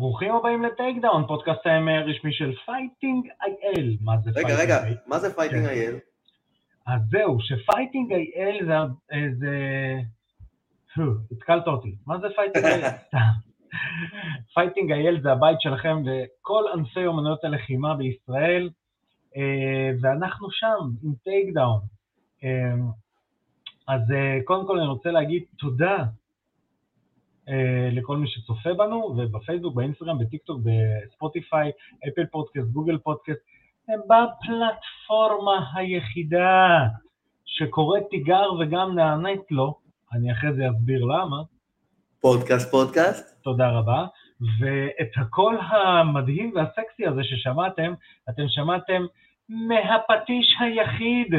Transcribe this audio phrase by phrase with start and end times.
[0.00, 3.96] ברוכים הבאים ל Takedown, פודקאסט הרשמי של Fighting IL.
[4.00, 4.96] מה זה רגע, רגע, IL?
[5.06, 5.70] מה זה Fighting כן.
[5.70, 5.98] IL?
[6.86, 8.74] אז זהו, ש Fighting IL זה...
[9.38, 9.56] זה...
[10.94, 11.02] פו,
[11.32, 11.94] התקלת אותי.
[12.06, 12.88] מה זה Fighting IL?
[14.54, 18.70] Fighting IL זה הבית שלכם וכל ענפי אומנויות הלחימה בישראל,
[19.36, 21.80] אה, ואנחנו שם עם Takedown.
[22.44, 22.74] אה,
[23.88, 26.04] אז אה, קודם כל אני רוצה להגיד תודה אה,
[27.92, 31.70] לכל מי שצופה בנו, ובפייסבוק, באינסטגרם, בטיקטוק, בספוטיפיי,
[32.08, 33.40] אפל פודקאסט, גוגל פודקאסט,
[33.88, 36.86] גם בפלטפורמה היחידה
[37.44, 39.78] שקוראת תיגר וגם נענית לו,
[40.12, 41.36] אני אחרי זה אסביר למה,
[42.20, 43.42] פודקאסט פודקאסט?
[43.42, 44.06] תודה רבה,
[44.60, 47.92] ואת הקול המדהים והסקסי הזה ששמעתם,
[48.30, 49.02] אתם שמעתם
[49.48, 51.34] מהפטיש היחיד,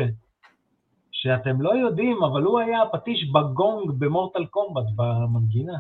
[1.12, 5.78] שאתם לא יודעים, אבל הוא היה הפטיש בגונג במורטל קומבט, במנגינה.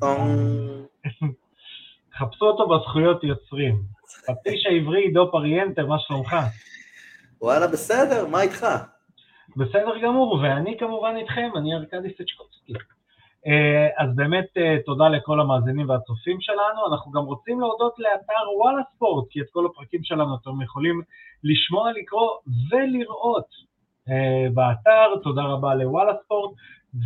[0.00, 0.84] טונג.
[2.18, 3.82] חפשו אותו בזכויות יוצרים.
[4.26, 6.36] פטיש העברי עידו פריאנטה, מה שלומך?
[7.40, 8.66] וואלה, בסדר, מה איתך?
[9.56, 12.72] בסדר גמור, ואני כמובן איתכם, אני ארכדי סצ'קובסקי.
[13.46, 18.82] אה, אז באמת אה, תודה לכל המאזינים והצופים שלנו, אנחנו גם רוצים להודות לאתר וואלה
[18.94, 21.02] ספורט, כי את כל הפרקים שלנו אתם יכולים
[21.44, 22.30] לשמוע, לקרוא
[22.70, 23.48] ולראות
[24.08, 26.54] אה, באתר, תודה רבה לוואלה ספורט,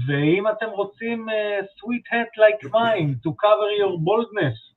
[0.06, 4.68] ואם אתם רוצים אה, sweet hat like mine to cover your boldness,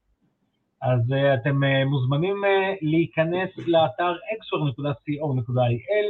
[0.81, 6.07] אז uh, אתם uh, מוזמנים uh, להיכנס לאתר xware.co.il,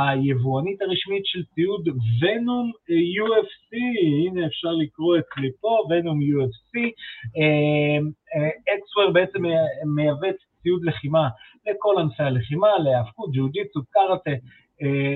[0.00, 3.76] היבואנית הרשמית של ציוד ונום UFC,
[4.26, 6.74] הנה אפשר לקרוא אצלי פה, ונום UFC.
[8.80, 10.28] xware בעצם מ- מייבא
[10.62, 11.28] ציוד לחימה
[11.66, 14.30] לכל ענפי הלחימה, להאבקות, ג'ו-ג'יצו, קארטה,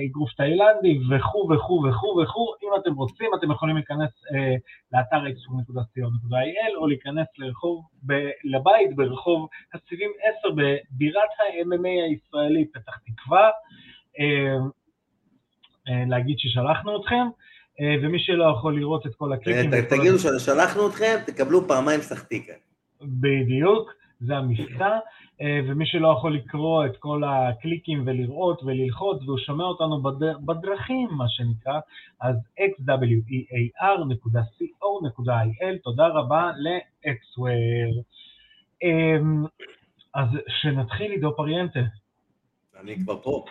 [0.06, 2.54] אגרוף תאילנדי וכו' וכו' וכו' וכו'.
[2.62, 4.54] אם אתם רוצים, אתם יכולים להיכנס אה,
[4.92, 8.12] לאתר xware.co.il או להיכנס לרחוב, ב,
[8.44, 13.50] לבית ברחוב הסיבים 10 בבירת ה-MMA הישראלית פתח תקווה,
[14.20, 14.56] אה,
[15.88, 17.26] אה, להגיד ששלחנו אתכם,
[17.80, 19.70] אה, ומי שלא יכול לראות את כל הקליקים...
[19.88, 22.52] תגידו ששלחנו אתכם, תקבלו פעמיים סחטיקה.
[23.02, 23.92] בדיוק,
[24.26, 24.98] זה המבצע,
[25.40, 31.08] אה, ומי שלא יכול לקרוא את כל הקליקים ולראות וללחוץ, והוא שומע אותנו בד- בדרכים,
[31.12, 31.80] מה שנקרא,
[32.20, 32.36] אז
[34.44, 38.02] xwear.co.il, תודה רבה ל-xwear.
[38.82, 39.44] אמ,
[40.14, 41.80] אז שנתחיל עידו פריאנטה.
[42.80, 43.44] אני כבר פה.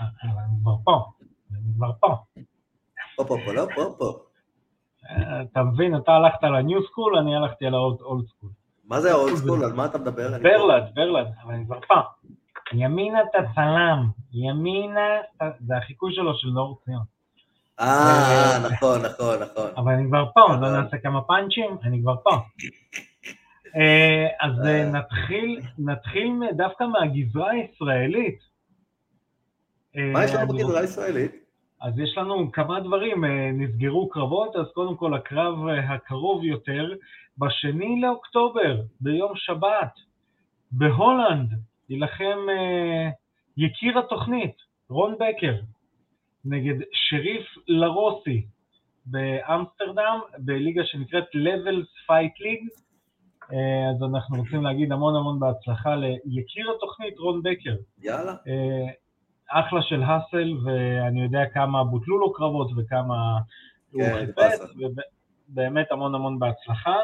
[0.00, 1.04] אה, אני כבר פה,
[1.50, 2.16] אני כבר פה.
[3.16, 4.12] פה, פה, פה, לא, פה, פה.
[5.10, 8.50] אה, אתה מבין, אתה הלכת ל new school, אני הלכתי ל old school.
[8.84, 9.64] מה זה האולד סקול?
[9.64, 10.30] על מה אתה מדבר?
[10.42, 12.00] ברלד, ברלד, אבל אני כבר פה.
[12.72, 15.08] ימינה אתה צלם, ימינה,
[15.60, 17.02] זה החיקוי שלו של נאור ציון.
[17.80, 19.70] אה, נכון, נכון, נכון.
[19.76, 22.30] אבל אני כבר פה, לא נעשה כמה פאנצ'ים, אני כבר פה.
[23.76, 24.90] אה, אז אה, אה.
[24.90, 28.38] נתחיל, נתחיל דווקא מהגזרה הישראלית.
[29.96, 31.41] אה, מה יש לנו בגזרה הישראלית?
[31.82, 36.92] אז יש לנו כמה דברים, אה, נסגרו קרבות, אז קודם כל הקרב אה, הקרוב יותר,
[37.38, 39.92] בשני לאוקטובר, ביום שבת,
[40.72, 41.50] בהולנד,
[41.88, 43.10] יילחם אה,
[43.56, 44.56] יקיר התוכנית,
[44.90, 45.54] רון בקר,
[46.44, 48.46] נגד שריף לרוסי
[49.06, 52.82] באמסטרדם, בליגה שנקראת Levels Fight League.
[53.94, 57.74] אז אנחנו רוצים להגיד המון המון בהצלחה ליקיר התוכנית, רון בקר.
[58.02, 58.34] יאללה.
[59.52, 63.38] אחלה של האסל, ואני יודע כמה בוטלו לו קרבות וכמה
[63.92, 64.58] הוא כן, חיפש.
[65.48, 66.96] ובאמת המון המון בהצלחה.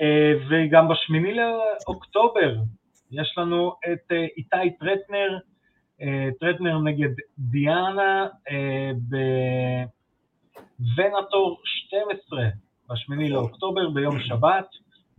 [0.00, 2.54] אה, וגם בשמיני לאוקטובר
[3.10, 5.38] יש לנו את אה, איתי טרטנר,
[6.02, 8.26] אה, טרטנר נגד דיאנה
[10.78, 12.44] בוונטור 12,
[12.90, 13.30] בשמיני.
[13.30, 14.66] לאוקטובר ביום שבת.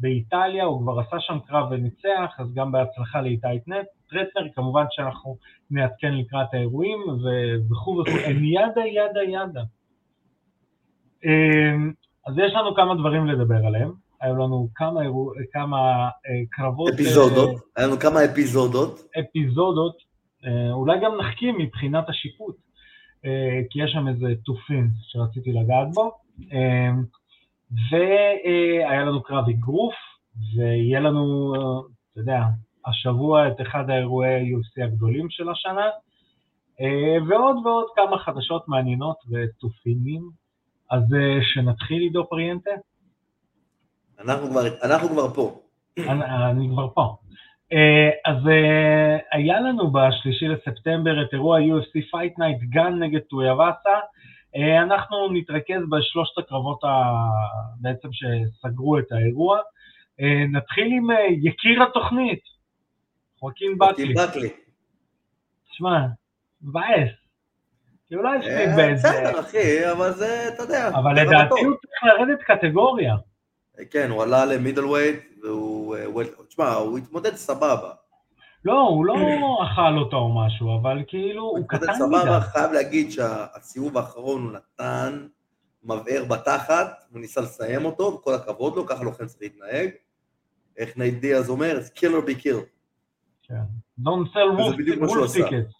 [0.04, 3.48] באיטליה, הוא כבר עשה שם קרב וניצח, אז גם בהצלחה לאיתי
[4.10, 5.38] טרטנר, כמובן שאנחנו
[5.72, 7.00] נעדכן לקראת האירועים
[7.72, 9.62] וכו' וכו', הם ידה ידה ידה.
[11.26, 11.92] אמ,
[12.28, 13.92] אז יש לנו כמה דברים לדבר עליהם,
[14.22, 17.62] היו לנו כמה, אירוע, כמה אה, קרבות, אפיזודות.
[17.76, 19.00] היה לנו כמה אפיזודות.
[19.16, 19.98] אה, אפיזודות,
[20.46, 22.56] אה, אולי גם נחכים מבחינת השיפוט,
[23.26, 26.12] אה, כי יש שם איזה תופין שרציתי לגעת בו.
[26.54, 26.92] אה,
[27.92, 29.94] והיה לנו קרב אגרוף,
[30.56, 31.54] ויהיה לנו,
[32.12, 32.40] אתה יודע,
[32.86, 35.90] השבוע את אחד האירועי UFC הגדולים של השנה,
[36.82, 40.22] אה, ועוד ועוד כמה חדשות מעניינות ותופינים.
[40.92, 42.70] אז אה, שנתחיל עידו פריאנטה?
[44.20, 45.60] אנחנו כבר- אנחנו כבר פה.
[46.00, 47.16] אני, אני כבר פה.
[47.74, 48.38] אה, אז
[49.32, 53.90] היה לנו בשלישי לספטמבר את אירוע UFC Fight Night גן נגד טויאבאסה.
[54.56, 56.88] אה, אנחנו נתרכז בשלושת הקרבות ה...
[57.82, 59.60] בעצם שסגרו את האירוע.
[60.22, 62.42] אה, נתחיל עם אה, יקיר התוכנית,
[63.40, 64.14] חוקין בקלי.
[64.14, 64.50] בקלי.
[65.72, 66.00] תשמע,
[66.62, 67.10] מבאס.
[68.08, 69.08] כי הוא לא הפסיד אה, באיזה...
[69.10, 70.88] בסדר, אחי, אבל זה, אתה יודע.
[70.88, 71.66] אבל זה לדעתי.
[71.66, 73.16] הוא צריך לרדת קטגוריה.
[73.92, 75.96] כן, הוא עלה למידל ווייט, והוא...
[76.48, 77.92] תשמע, הוא התמודד סבבה.
[78.66, 79.14] לא, הוא לא
[79.64, 82.42] אכל אותו או משהו, אבל כאילו, הוא קטן סבבה, מדי.
[82.42, 85.28] חייב להגיד שהסיבוב האחרון הוא נתן
[85.84, 89.90] מבער בתחת, הוא ניסה לסיים אותו, וכל הכבוד לו, ככה לוחם צריך להתנהג.
[90.78, 92.70] איך נייט דיאז אומר, it's kill or be killed.
[93.44, 93.64] כן.
[94.00, 95.74] Don't sell wolf tickets.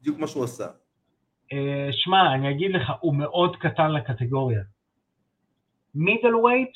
[0.00, 0.66] בדיוק מה שהוא עשה.
[1.52, 4.62] אה, שמע, אני אגיד לך, הוא מאוד קטן לקטגוריה.
[5.94, 6.70] middleweight,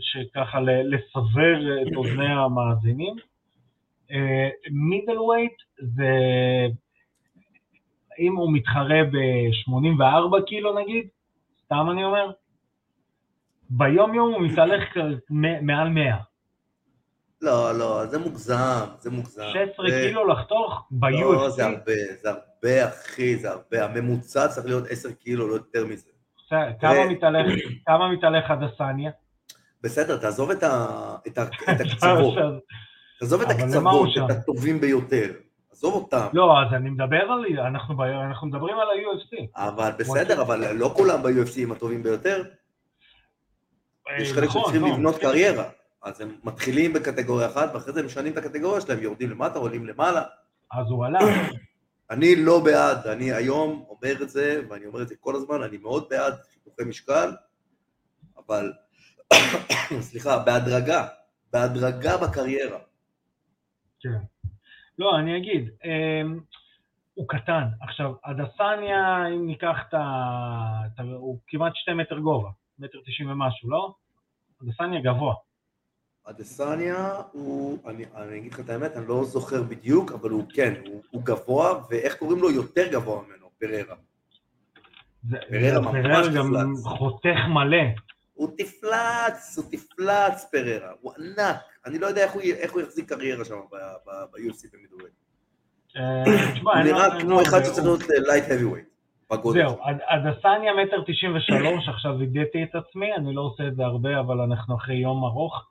[0.00, 3.16] שככה לסבר את אוזני המאזינים,
[4.70, 6.08] middleweight זה,
[8.18, 11.08] אם הוא מתחרה ב-84 קילו נגיד,
[11.64, 12.30] סתם אני אומר,
[13.70, 14.82] ביום יום הוא מתהלך
[15.62, 16.16] מעל 100.
[17.42, 19.42] לא, לא, זה מוגזם, זה מוגזם.
[19.52, 23.84] 16 זה- קילו לחתוך לא, זה ב-UFC, הרבה, זה הרבה, אחי, זה הרבה.
[23.84, 26.10] הממוצע צריך להיות 10 קילו, לא יותר מזה.
[26.80, 27.46] כמה מתהלך,
[27.86, 29.10] כמה מתהלך הדסניה?
[29.82, 32.34] בסדר, תעזוב את ה- את ה- את הקצוות.
[33.18, 34.30] תעזוב את הקצוות, את?
[34.30, 35.32] הטובים ביותר.
[35.72, 36.26] עזוב אותם.
[36.32, 39.46] לא, אז אני מדבר על, אנחנו, ב- אנחנו מדברים על ה-UFC.
[39.56, 42.42] אבל בסדר, אבל לא כולם ב-UFC הם הטובים ביותר.
[44.18, 44.88] יש חלק נכון, שצריכים לא.
[44.88, 45.64] לבנות קריירה.
[46.02, 49.86] אז הם מתחילים בקטגוריה אחת, ואחרי זה הם משנים את הקטגוריה שלהם, יורדים למטה, עולים
[49.86, 50.22] למעלה.
[50.72, 51.18] אז הוא עלה.
[52.10, 55.76] אני לא בעד, אני היום אומר את זה, ואני אומר את זה כל הזמן, אני
[55.76, 57.30] מאוד בעד חיתוכי משקל,
[58.46, 58.72] אבל,
[60.08, 61.06] סליחה, בהדרגה,
[61.52, 62.78] בהדרגה בקריירה.
[64.00, 64.18] כן.
[64.98, 66.40] לא, אני אגיד, אמ,
[67.14, 67.64] הוא קטן.
[67.80, 71.02] עכשיו, הדסניה, אם ניקח את ה...
[71.18, 73.94] הוא כמעט שתי מטר גובה, מטר תשעים ומשהו, לא?
[74.62, 75.34] הדסניה גבוה.
[76.24, 80.74] אדסניה הוא, אני, אני אגיד לך את האמת, אני לא זוכר בדיוק, אבל הוא כן,
[80.86, 83.96] הוא, הוא גבוה, ואיך קוראים לו יותר גבוה ממנו, פררה.
[85.48, 86.74] פררה ממש גם.
[86.84, 87.84] חותך מלא.
[88.38, 91.56] הוא תפלץ, הוא תפלץ פררה, הוא ענק.
[91.86, 94.76] אני לא יודע איך הוא, איך הוא יחזיק קריירה שם ב-UFC.
[95.96, 96.24] אה,
[96.54, 98.44] תשמע, הוא נראה אין כמו אחד שצריך להיות לייט
[99.30, 99.60] בגודל.
[99.60, 103.82] זהו, הד- הדסניה מטר תשעים ושלוש, עכשיו וידאתי את עצמי, אני לא עושה את זה
[103.84, 105.68] הרבה, אבל אנחנו אחרי יום ארוך.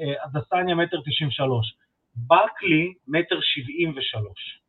[0.00, 1.76] אה, הדסניה מטר תשעים ושלוש.
[2.16, 4.60] בקלי מטר שבעים ושלוש.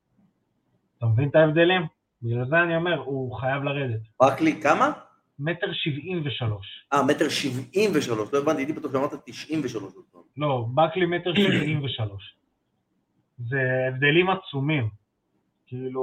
[0.97, 1.81] אתה מבין את ההבדלים?
[2.21, 4.00] בגלל זה אני אומר, הוא חייב לרדת.
[4.19, 4.91] ברקלי, כמה?
[5.39, 6.88] מטר שבעים ושלוש.
[6.94, 9.94] אה, מטר שבעים ושלוש, לא הבנתי, הייתי בטוח שאמרת תשעים ושלוש.
[10.38, 12.36] לא, בקלי מטר שבעים ושלוש.
[13.50, 13.57] זה
[13.88, 14.89] הבדלים עצומים.
[15.68, 16.01] כאילו,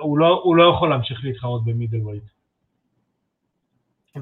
[0.00, 2.22] הוא לא, הוא לא יכול להמשיך להתחרות במידל ווייט.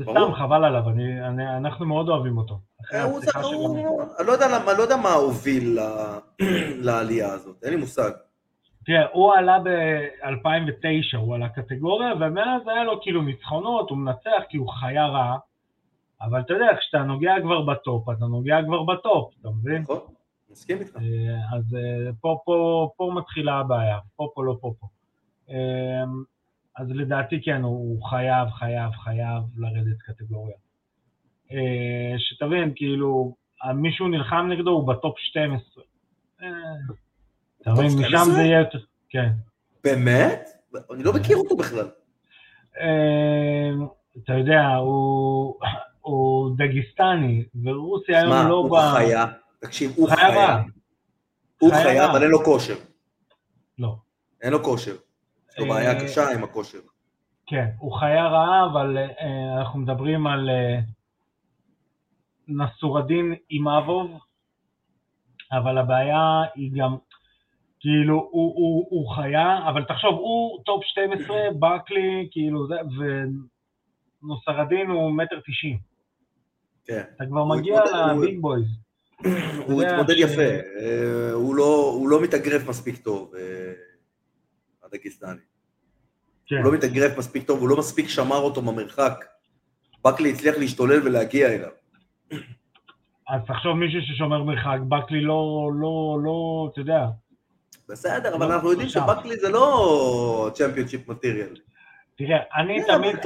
[0.00, 0.34] וסתם.
[0.34, 2.58] חבל עליו, אני, אני, אנחנו מאוד אוהבים אותו.
[3.02, 4.02] הוא- הוא-.
[4.19, 5.78] אני לא יודע למה- אני לא יודע מה הוביל
[6.87, 8.11] לעלייה הזאת, אין לי מושג.
[8.86, 14.56] תראה, הוא עלה ב-2009, הוא עלה קטגוריה, ומאז היה לו כאילו ניצחונות, הוא מנצח כי
[14.56, 15.38] הוא חיה רעה,
[16.20, 19.82] אבל אתה יודע, כשאתה נוגע כבר בטופ, אתה נוגע כבר בטופ, אתה מבין?
[19.82, 20.00] נכון?
[20.50, 20.96] מסכים איתך.
[20.96, 24.86] אה, אז אה, פה, פה, פה מתחילה הבעיה, פה, פה, לא פה, פה.
[25.50, 26.04] אה,
[26.76, 30.56] אז לדעתי כן, הוא חייב, חייב, חייב לרדת קטגוריה.
[32.18, 33.34] שתבין, כאילו,
[33.75, 35.84] מישהו נלחם נגדו, הוא בטופ 12.
[37.66, 38.08] אה, אתה מבין, 12?
[38.08, 39.28] משם זה יהיה יותר, כן.
[39.85, 40.49] באמת?
[40.94, 41.88] אני לא מכיר אותו בכלל.
[42.80, 43.70] אה,
[44.25, 45.54] אתה יודע, הוא,
[46.00, 48.80] הוא דגיסטני, ורוסיה היום מה, לא הוא ב...
[48.94, 49.26] חיה?
[49.61, 50.62] תקשיב, הוא חיה.
[51.58, 52.11] הוא חיה.
[52.11, 52.75] אבל אין לו כושר.
[53.78, 53.96] לא.
[54.42, 54.96] אין לו כושר.
[55.50, 56.78] יש לו אה, בעיה קשה עם הכושר.
[57.46, 60.78] כן, הוא חיה רעה, אבל אה, אנחנו מדברים על אה,
[62.49, 64.11] נסורדין אימאבוב,
[65.52, 66.96] אבל הבעיה היא גם,
[67.80, 72.75] כאילו, הוא, הוא, הוא חיה, אבל תחשוב, הוא טופ 12, בקלי, כאילו, זה,
[74.23, 75.78] ונוסרדין הוא מטר תשעים.
[76.87, 77.02] כן.
[77.16, 77.80] אתה כבר מגיע
[78.16, 78.66] ל big boys.
[79.66, 80.42] הוא התמודד יפה.
[80.80, 83.73] אה, הוא לא- הוא לא מתאגרף מספיק טוב, אה,
[84.85, 85.40] הדגיסטני.
[86.47, 86.56] כן.
[86.56, 89.25] הוא לא מתאגרף מספיק טוב, הוא לא מספיק שמר אותו במרחק.
[90.04, 91.71] בקלי הצליח להשתולל ולהגיע אליו.
[93.28, 97.06] אז תחשוב מישהו ששומר מרחק, בקלי לא, לא, לא, אתה יודע,
[97.88, 99.02] בסדר, לא, אבל אנחנו יודעים עכשיו.
[99.16, 101.56] שבקלי זה לא championship material.
[102.16, 103.16] תראה, אני תמיד,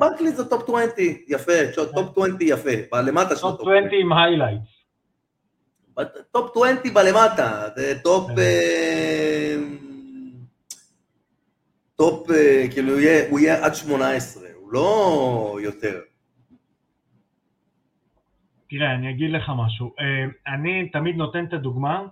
[0.00, 4.60] בקלי זה- טופ 20, יפה, טופ 20 יפה, בלמטה של טופ הטופ 20 עם highlight.
[6.30, 8.30] טופ 20 בלמטה, זה טופ...
[8.30, 8.38] כן.
[8.38, 9.56] אה,
[11.96, 12.92] טופ, אה, כאילו,
[13.30, 16.00] הוא יהיה- עד 18, הוא לא יותר.
[18.70, 19.92] תראה, אני אגיד לך משהו.
[20.00, 22.02] אה, אני תמיד נותן את הדוגמה,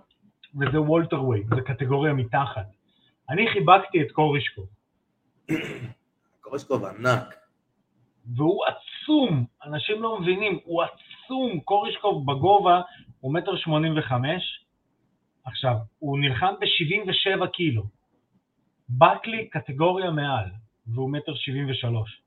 [0.55, 2.65] וזה וולטר וייט, זה קטגוריה מתחת.
[3.29, 4.61] אני חיבקתי את קורישקו,
[6.41, 7.35] קורשקוב ענק.
[8.35, 12.81] והוא עצום, אנשים לא מבינים, הוא עצום, קורישקוב בגובה
[13.19, 14.65] הוא מטר שמונים וחמש,
[15.45, 17.83] עכשיו, הוא נלחם ב-77 קילו,
[18.89, 20.45] בקלי קטגוריה מעל,
[20.87, 22.21] והוא מטר שבעים ושלוש.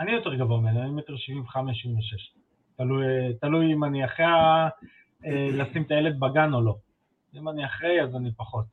[0.00, 2.32] אני יותר גבוה ממנו, אני מטר שבעים וחמש, שבעים ושש.
[3.40, 4.68] תלוי, אם אני אחרי ה-
[5.26, 6.76] אה, לשים את הילד בגן או לא.
[7.36, 8.64] אם אני אחרי, אז אני פחות.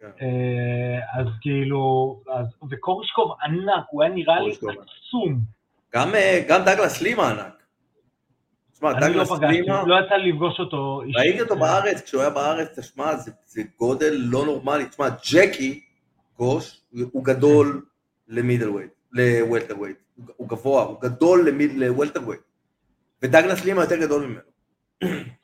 [0.00, 0.06] כן.
[0.22, 1.80] אה, אז כאילו,
[2.32, 4.52] אז, וקורישקוב ענק, הוא היה נראה לי.
[4.52, 5.38] עצום.
[5.94, 7.62] גם, אה, גם דגלס לימה ענק.
[8.72, 11.16] תשמע, לא דגלס פגשתי, לימה, לא יצא לפגוש אותו אישית.
[11.16, 14.86] ראיתי אותו בארץ, כשהוא היה בארץ, תשמע, זה, זה גודל לא נורמלי.
[14.88, 15.80] תשמע, ג'קי
[16.36, 16.80] גוש,
[17.12, 17.84] הוא- גדול
[18.28, 19.96] ל middleweight, ל welterweight.
[20.36, 22.40] הוא- גבוה, הוא גדול ל welterweight.
[23.22, 24.51] ודגלס לימה יותר גדול ממנו.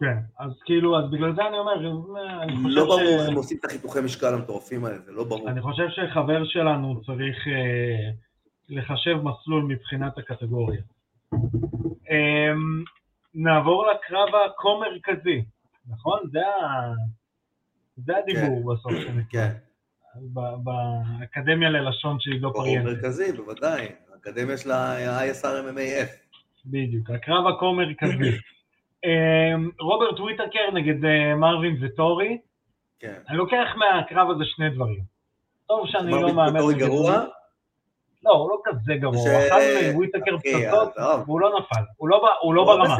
[0.00, 1.72] כן, אז כאילו, אז בגלל זה אני אומר,
[2.20, 5.50] אה, אני חושב לא ברור הם עושים את החיתוכי משקל המטורפים האלה, זה לא ברור.
[5.50, 8.10] אני חושב שחבר שלנו צריך אה,
[8.68, 10.80] לחשב מסלול מבחינת הקטגוריה.
[12.10, 12.52] אה,
[13.34, 15.44] נעבור לקרב ה co-מרכזי,
[15.88, 16.18] נכון?
[17.96, 19.48] זה, הדיבור בסוף שנקרא.
[19.48, 19.52] כן,
[20.34, 22.92] ב- באקדמיה ללשון שהיא לא ברור פריאנטית.
[22.92, 23.88] מרכזי, בוודאי.
[24.14, 26.10] האקדמיה של ה-ISR MMAF.
[26.66, 28.28] בדיוק, הקרב הכה-מרכזי.
[28.28, 28.36] אה,
[29.80, 32.38] רוברט וויטקר נגד אה, מרווין וטורי,
[32.98, 33.20] כן.
[33.28, 35.02] אני לוקח מהקרב הזה שני דברים.
[35.66, 36.74] טוב שאני לא מרווין מהמר וטורי.
[36.74, 37.24] גרוע?
[38.24, 40.92] לא, הוא לא כזה גרוע, הוא אכל מוויטקר אחי, פצצות.
[41.26, 42.96] והוא לא נפל, הוא לא הוא לא ברמה,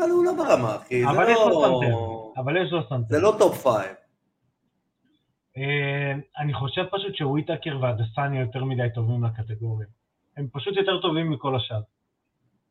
[0.00, 1.04] אבל הוא לא ברמה, אחי.
[1.04, 1.80] אבל יש לו לא...
[1.80, 1.96] סנטר.
[2.42, 3.08] אבל יש לו סנטר.
[3.08, 3.94] זה לא top five.
[5.56, 9.86] אה, אני חושב פשוט שוויטקר ואדסניה יותר מדי טובים לקטגוריה.
[10.36, 11.80] הם פשוט יותר טובים מכל השאר.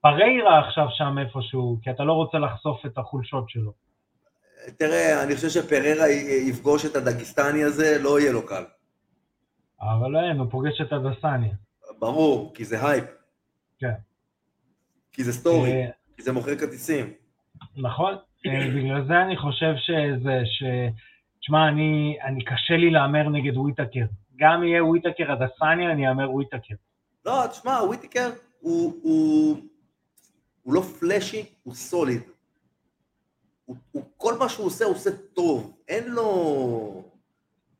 [0.03, 3.71] פריירה עכשיו שם איפשהו, כי אתה לא רוצה לחשוף את החולשות שלו.
[4.77, 6.09] תראה, אני חושב שפררה
[6.49, 8.63] יפגוש את הדגיסטני הזה, לא יהיה לו קל.
[9.81, 11.53] אבל אין, הוא פוגש את אדסניה.
[11.99, 13.05] ברור, כי זה הייפ.
[13.79, 13.93] כן.
[15.11, 17.13] כי זה story, אה, כי זה מוכר כרטיסים.
[17.77, 18.13] נכון,
[18.45, 20.63] אה, בגלל זה אני חושב שזה, ש...
[21.39, 24.05] תשמע, אני, אני קשה לי להמר נגד וויטקר.
[24.35, 26.75] גם יהיה וויטקר אדסניה, אני אאמר וויטקר.
[27.25, 28.29] לא, תשמע, וויטיקר
[28.59, 29.57] הוא, הוא,
[30.63, 32.21] הוא לא flashy, הוא solid.
[33.65, 35.73] הוא, הוא, כל מה שהוא עושה, הוא עושה טוב.
[35.87, 37.03] אין לו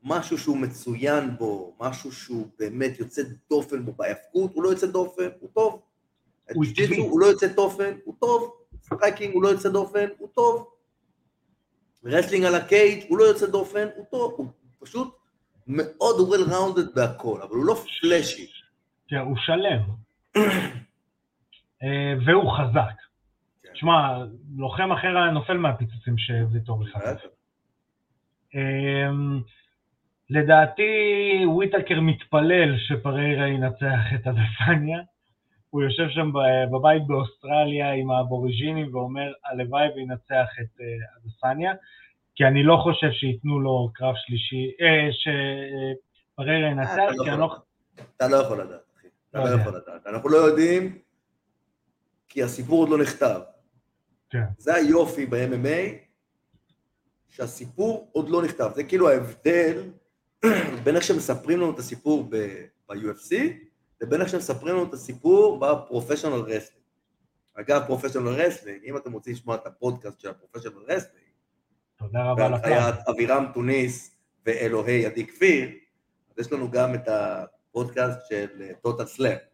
[0.03, 3.91] משהו שהוא מצוין בו, משהו שהוא באמת יוצא דופן בו.
[3.91, 5.81] בהיאבקות הוא לא יוצא דופן, הוא טוב.
[6.53, 6.97] הוא עקבי.
[6.97, 8.53] הוא לא יוצא דופן, הוא טוב.
[8.86, 10.69] striking הוא לא יוצא דופן, הוא טוב.
[12.05, 14.33] wrestling על ה cage הוא לא יוצא דופן, הוא טוב.
[14.37, 14.47] הוא
[14.79, 15.15] פשוט
[15.67, 18.51] מאוד well rounded בהכל, אבל הוא לא flashy.
[19.07, 19.81] כן, הוא שלם.
[21.83, 22.97] אה, והוא חזק.
[23.63, 23.69] כן.
[23.73, 24.25] תשמע,
[24.57, 27.25] לוחם אחר היה נופל מהפיצוצים שוויטורי חטף.
[28.55, 29.41] אמ,
[30.29, 30.91] לדעתי
[31.45, 34.99] וויטקר מתפלל שפריירה ינצח את הדסניה.
[35.69, 36.31] הוא יושב שם
[36.71, 40.85] בבית באוסטרליה עם האבוריג'ינים ואומר, הלוואי וינצח את אה,
[41.15, 41.73] הדסניה,
[42.35, 47.39] כי אני לא חושב שייתנו לו קרב שלישי, אה, שפריירה ינצח, לא כי אני.
[47.39, 47.55] לא...
[48.17, 49.07] אתה לא יכול לדעת, אחי.
[49.29, 49.61] אתה לא לא.
[49.61, 50.07] יכול לדעת.
[50.07, 50.97] אנחנו לא יודעים,
[52.33, 53.41] כי הסיפור עוד לא נכתב.
[54.29, 54.43] כן.
[54.57, 55.93] זה היופי ב-MMA,
[57.29, 58.71] שהסיפור עוד לא נכתב.
[58.75, 59.83] זה כאילו ההבדל
[60.83, 63.35] בין איך שמספרים לנו את הסיפור ב-UFC,
[64.01, 66.83] לבין איך שמספרים לנו את הסיפור ב professional wrestling.
[67.53, 71.27] אגב, professional wrestling, אם אתם רוצים לשמוע את הפודקאסט של ה professional wrestling,
[71.97, 72.61] תודה רבה לפלאג.
[72.61, 75.69] בהנחיית אבירם טוניס ואלוהי עדי כפיר,
[76.31, 79.52] אז יש לנו גם את הפודקאסט של טוטל סלאם.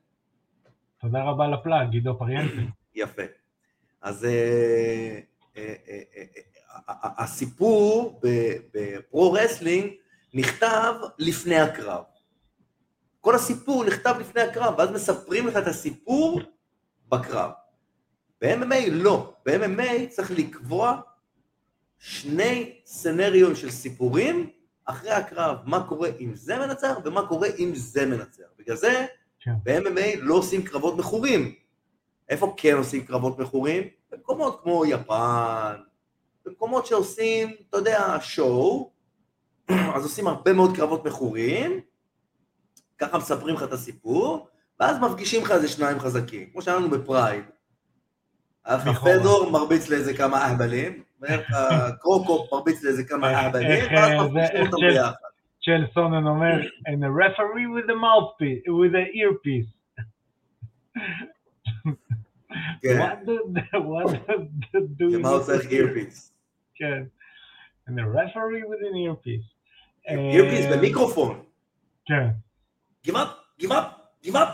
[1.00, 2.62] תודה רבה לפלאג, גידו פריאנטי.
[2.96, 3.22] יפה.
[4.02, 5.20] אז אה,
[5.58, 6.24] אה, אה,
[7.18, 8.22] הסיפור
[8.74, 9.92] ב pro-wrestling
[10.34, 12.04] נכתב לפני הקרב.
[13.22, 16.42] כל הסיפור נכתב לפני הקרב, ואז מספרים לך את הסיפור
[17.10, 17.52] בקרב.
[18.42, 19.34] ב-MMA לא.
[19.46, 21.02] ב-MMA צריך לקבוע
[21.98, 24.50] שני סצנריונים של סיפורים
[24.86, 28.44] אחרי הקרב, מה קורה אם זה מנצח ומה קורה אם זה מנצח.
[28.60, 29.06] בגלל זה,
[29.40, 29.52] כן.
[29.64, 31.54] ב-MMA לא עושים קרבות מכורים.
[32.30, 33.84] איפה כן עושים קרבות מכורים?
[34.12, 35.76] במקומות כמו יפן,
[36.46, 38.92] במקומות שעושים, אתה יודע, שואו,
[39.96, 41.80] אז עושים הרבה מאוד קרבות מכורים,
[42.98, 44.48] ככה מספרים לך את הסיפור,
[44.80, 47.44] ואז מפגישים לך איזה שניים חזקים, כמו שהיה לנו בפרייד.
[48.66, 49.20] היה לך לכאורה.
[49.20, 51.04] פדור מרביץ לאיזה כמה אהבלים,
[52.02, 55.29] קרוקו מרביץ לאיזה כמה אהבלים, ואז אה, מפגישים אותם ביחד.
[55.66, 59.70] צ'ל סונן אומר, and a referee with a mouthpiece, with a earpiece.
[62.82, 66.34] כן, What the- what the- do למה you הוא צריך need to- אירפיס?
[66.76, 67.04] כן.
[67.88, 69.54] And the referee with an earpiece.
[70.10, 71.44] אירפיס אה, במיקרופון.
[72.06, 72.28] כן.
[73.04, 73.28] גימאפ,
[73.60, 73.86] גימאפ,
[74.24, 74.50] גימאפ.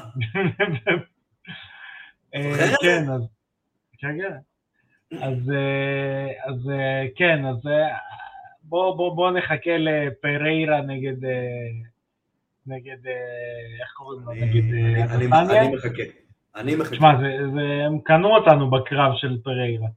[2.36, 3.22] אה, זוכר את כן, אז...
[3.98, 4.38] כן, כן.
[5.24, 7.98] אז, אה, אז אה, כן, אז אה,
[8.68, 11.26] בוא, בוא, בוא נחכה לפריירה נגד...
[11.26, 11.32] אה,
[12.68, 13.08] נגד...
[13.08, 13.12] אה,
[13.82, 14.32] איך קוראים לו?
[14.32, 14.44] נגד
[14.74, 15.62] אני- אה, אני- אדסניה?
[15.66, 16.04] אני מחכה.
[16.56, 16.92] אני מחכה.
[16.96, 19.88] תשמע, זה, זה, הם קנו אותנו בקרב של פריירה.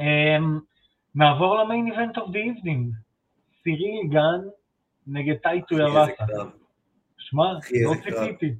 [0.00, 0.44] Um,
[1.14, 2.94] נעבור ל main event of the evening.
[3.62, 4.48] סיריל גן
[5.06, 5.76] נגד טייטו.
[5.76, 6.08] קרב.
[7.18, 7.94] שמע, לא.
[8.04, 8.54] ציפיתי.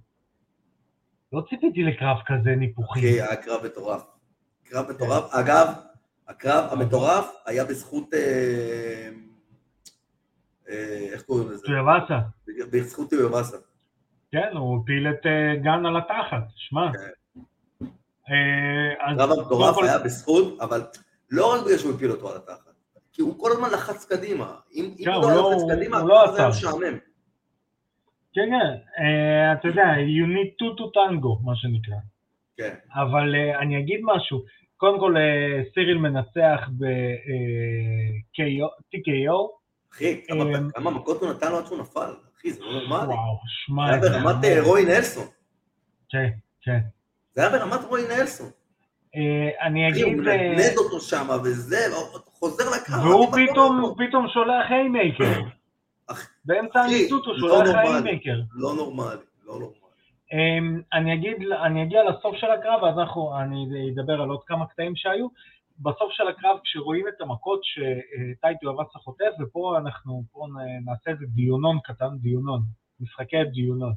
[1.32, 3.00] לא ציפיתי לקרב כזה ניפוחי.
[3.00, 4.02] אחי, היה קרב מטורף.
[4.64, 5.34] קרב מטורף.
[5.34, 5.66] אגב,
[6.28, 8.14] הקרב המטורף היה בזכות...
[8.14, 9.08] אה,
[10.68, 11.66] אה, איך קוראים לזה?
[11.66, 12.18] טייטו יוואסה.
[12.72, 13.56] בזכות טיובאסה.
[14.32, 16.90] כן, הוא הפיל את אה, גן על התחת, שמע.
[16.92, 16.98] כן.
[19.00, 20.82] הקרב המטורף קודם כל- היה בזכות, אבל
[21.30, 22.72] לא רק בגלל שהוא הפיל אותו על התחת,
[23.12, 24.54] כי הוא כל הזמן לחץ קדימה.
[24.74, 26.48] אם כן, הוא לא לא- היה לוחץ קדימה, הוא לא היה.
[26.48, 26.98] משעמם.
[28.34, 31.96] כן, כן, אה, אתה יודע, you need two to tango, מה שנקרא.
[32.56, 32.74] כן.
[32.94, 34.42] אבל uh, אני אגיד משהו,
[34.82, 35.18] קודם כל uh,
[35.74, 36.68] סיריל מנצח
[38.32, 39.38] ב-TKO,
[39.92, 42.14] אחי, כמה- אמ, כמה מכות הוא נתן לו עד שהוא נפל.
[42.38, 43.06] אחי, זה לא נורמלי.
[43.14, 44.44] וואו, שמע, זה היה ברמת.
[44.44, 45.26] אה, רוי נלסון.
[46.08, 46.28] כן,
[46.62, 46.78] כן.
[47.34, 48.50] זה היה ברמת רוי נלסון.
[49.16, 53.04] אה, אני אחי, הוא אגיד, אה, מנדנד אותו שם, וזה, והוא חוזר לקרב.
[53.04, 53.32] והוא
[53.98, 55.40] פתאום, שולח haymaker.
[56.44, 57.76] באמצע אחי, הניסות הוא לא שולח.
[57.76, 58.40] haymaker.
[58.52, 59.81] לא נורמלי, לא נורמלי.
[60.32, 64.66] אמ, אני אגיד, אני אגיע לסוף של הקרב, אז אנחנו, אני אדבר על עוד כמה
[64.66, 65.28] קטעים שהיו.
[65.78, 70.46] בסוף של הקרב, כשרואים את המכות שטייטו יבצה חוטף, ופה אנחנו, פה
[70.84, 72.62] נעשה איזה דיונון קטן, דיונון,
[73.00, 73.92] משחקי דיונון.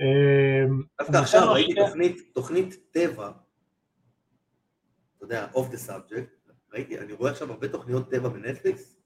[0.00, 3.30] אמ, דווקא עכשיו ראיתי תוכנית, תוכנית טבע,
[5.16, 9.00] אתה יודע, off the subject, ראיתי, אני רואה עכשיו הרבה תוכניות טבע בנטפליקס,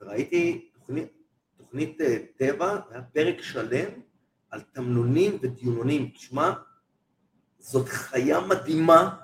[0.00, 1.12] וראיתי תוכנית,
[1.56, 3.90] תוכנית אה, טבע, היה פרק שלם
[4.50, 6.10] על תמנונים ודיונונים.
[6.14, 6.52] תשמע,
[7.58, 9.16] זאת חיה מדהימה,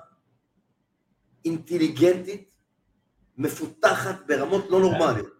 [1.45, 2.51] אינטליגנטית,
[3.37, 5.37] מפותחת ברמות לא נורמליות.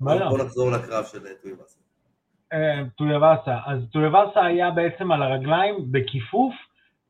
[0.00, 0.28] לא?
[0.28, 1.78] בוא נחזור לקרב של אה, טויבאס.
[2.52, 3.58] אה, טויבאסה.
[3.66, 6.54] אז טויבאסה היה בעצם על הרגליים בכיפוף,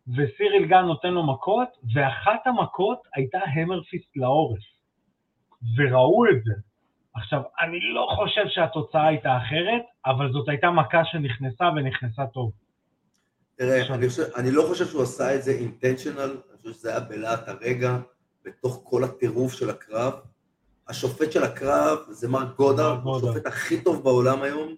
[0.08, 4.62] וסיריל גן נותן לו מכות, ואחת המכות הייתה המרפיסט לעורף.
[5.76, 6.52] וראו את זה.
[7.14, 12.50] עכשיו, אני לא חושב שהתוצאה הייתה אחרת, אבל זאת הייתה מכה שנכנסה ונכנסה טוב.
[13.56, 16.90] תראה, עכשיו- אני, חושב, אני לא חושב שהוא עשה את זה אינטנשיונל, אני חושב שזה
[16.90, 17.96] היה בלהט הרגע,
[18.44, 20.12] בתוך כל הטירוף של הקרב.
[20.88, 23.16] השופט של הקרב זה מרק גודארד, מרק הוא.
[23.16, 24.74] השופט הכי טוב בעולם היום,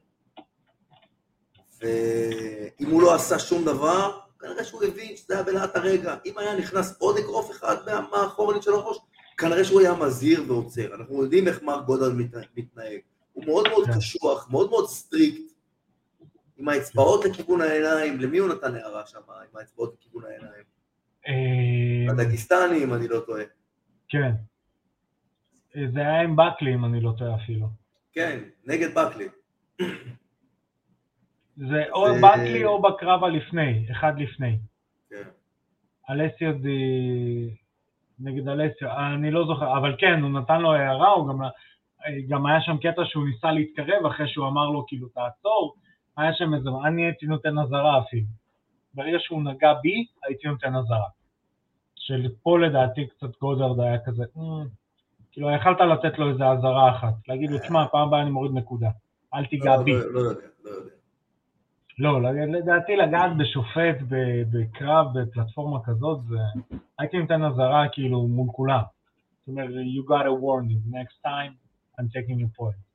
[1.80, 6.14] ואם הוא לא עשה שום דבר, כנראה שהוא הבין שזה היה בלהט הרגע.
[6.26, 7.76] אם היה נכנס עוד אגרוף אחד
[8.12, 8.96] מהאחורנית של הראש,
[9.36, 10.94] כנראה שהוא היה מזהיר ועוצר.
[10.94, 12.98] אנחנו יודעים איך מרק גודארד מת- מתנהג.
[13.32, 13.92] הוא מאוד מאוד כן.
[13.98, 15.52] קשוח, מאוד מאוד strict,
[16.56, 20.64] עם האצבעות לכיוון העיניים, למי הוא נתן הערה שם, עם האצבעות לכיוון העיניים?
[21.28, 23.42] אה, הדגיסטני, אם אני לא טועה.
[24.08, 24.32] כן.
[25.76, 27.66] אה, זה היה עם בקלי, אם אני לא טועה אפילו.
[28.12, 29.28] כן, נגד בקלי.
[31.56, 34.58] זה או בקלי או בקרב הלפני, אחד לפני.
[35.10, 35.22] כן.
[36.10, 37.50] אלסיו די...
[38.18, 41.38] נגד אלסיו, אני לא זוכר, אבל כן, הוא נתן לו הערה, הוא גם,
[42.28, 45.74] גם היה שם קטע שהוא ניסה להתקרב אחרי שהוא אמר לו כאילו תעצור,
[46.16, 48.26] היה שם איזה, אני הייתי נותן אזהרה אפילו.
[48.94, 51.08] ברגע שהוא נגע בי, הייתי נותן אזהרה.
[51.96, 54.66] שפה לדעתי קצת גודרד היה כזה, "אמ",
[55.32, 58.88] כאילו יכלת לתת לו איזה אזהרה אחת, להגיד לו, תשמע, פעם הבאה אני מוריד נקודה,
[59.34, 59.92] אל תיגע לא, בי.
[59.92, 60.95] לא, לא יודע, לא יודע.
[61.98, 66.36] לא, לדעתי לגעת בשופט ב- בקרב בפלטפורמה כזאת, זה...
[66.98, 68.82] הייתי נותן אזהרה כאילו מול כולם.
[69.40, 71.52] זאת אומרת, you got a warning, next time
[72.00, 72.86] I'm taking a point.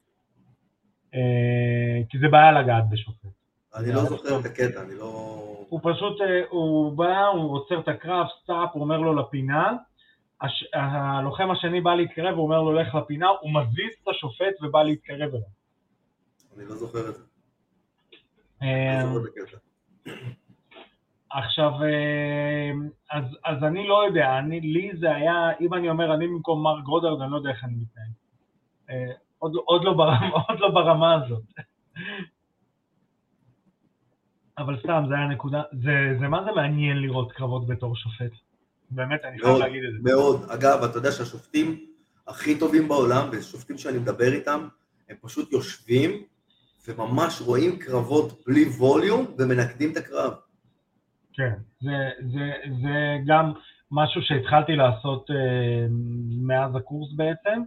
[1.15, 3.29] אה, כי זה בעיה לגעת בשופט.
[3.75, 5.05] אני לא זוכר את הקטע, אני לא...
[5.69, 9.73] הוא פשוט, אה, הוא בא, הוא עוצר את הקרב, stop, הוא אומר לו לפינה,
[10.41, 10.65] הש...
[10.73, 15.29] הלוחם השני בא להתקרב, הוא אומר לו לך לפינה, הוא מזיז את השופט ובא להתקרב
[15.29, 15.49] אליו.
[16.57, 17.30] אני לא זוכר את זה.
[21.31, 22.71] עכשיו, אה,
[23.11, 26.83] אז, אז אני לא יודע, אני, לי זה היה, אם אני אומר אני במקום מרק
[26.83, 28.11] גרודרד, אני לא יודע איך אני מתנהג.
[28.89, 31.43] אה, עוד, עוד, לא ברמה, עוד לא ברמה הזאת.
[34.57, 38.31] אבל סתם, זה היה נקודה, זה, זה מה זה מעניין לראות קרבות בתור שופט.
[38.89, 40.09] באמת, אני חייב מאוד, להגיד את זה.
[40.11, 40.49] מאוד.
[40.49, 41.85] אגב, אתה יודע שהשופטים
[42.27, 44.67] הכי טובים בעולם, ושופטים שאני מדבר איתם,
[45.09, 46.23] הם פשוט יושבים
[46.87, 50.33] וממש רואים קרבות בלי ווליום ומנקדים את הקרב.
[51.33, 53.53] כן, זה, זה, זה גם
[53.91, 55.85] משהו שהתחלתי לעשות אה,
[56.47, 57.61] מאז הקורס בעצם,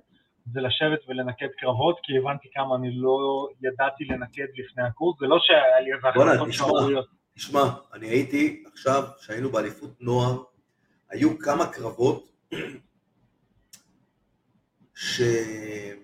[0.53, 5.39] זה לשבת ולנקד קרבות, כי הבנתי כמה אני לא ידעתי לנקד לפני הקורס, זה לא
[5.41, 7.07] שהיה לי איזה החלטות שערוריות.
[7.35, 7.61] תשמע,
[7.95, 10.43] אני הייתי עכשיו, כשהיינו באליפות נוער,
[11.11, 12.31] היו כמה קרבות
[14.95, 16.03] שהחבר'ה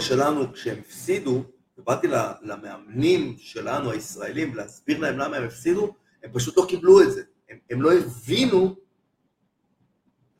[0.00, 1.42] שלנו, כשהם הפסידו,
[1.78, 2.06] ובאתי
[2.42, 7.22] למאמנים שלנו, הישראלים, להסביר להם למה הם הפסידו, הם פשוט לא קיבלו את זה.
[7.50, 8.76] הם, הם לא הבינו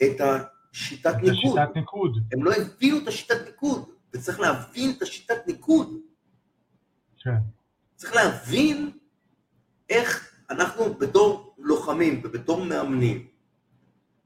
[0.02, 1.30] את השיטת ניקוד.
[1.32, 2.18] השיטת ניקוד.
[2.32, 5.96] הם לא הבינו את השיטת ניקוד, וצריך להבין את השיטת ניקוד.
[7.18, 7.38] כן.
[7.96, 8.90] צריך להבין
[9.88, 13.26] איך אנחנו בתור לוחמים ובתור מאמנים,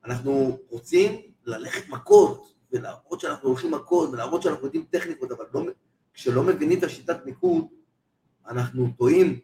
[0.05, 5.63] אנחנו רוצים ללכת מכות, ולהראות שאנחנו הולכים מכות, ולהראות שאנחנו יודעים טכניקות, אבל לא,
[6.17, 7.67] כשלא מבינים את השיטת ניקוד,
[8.49, 9.39] אנחנו טועים.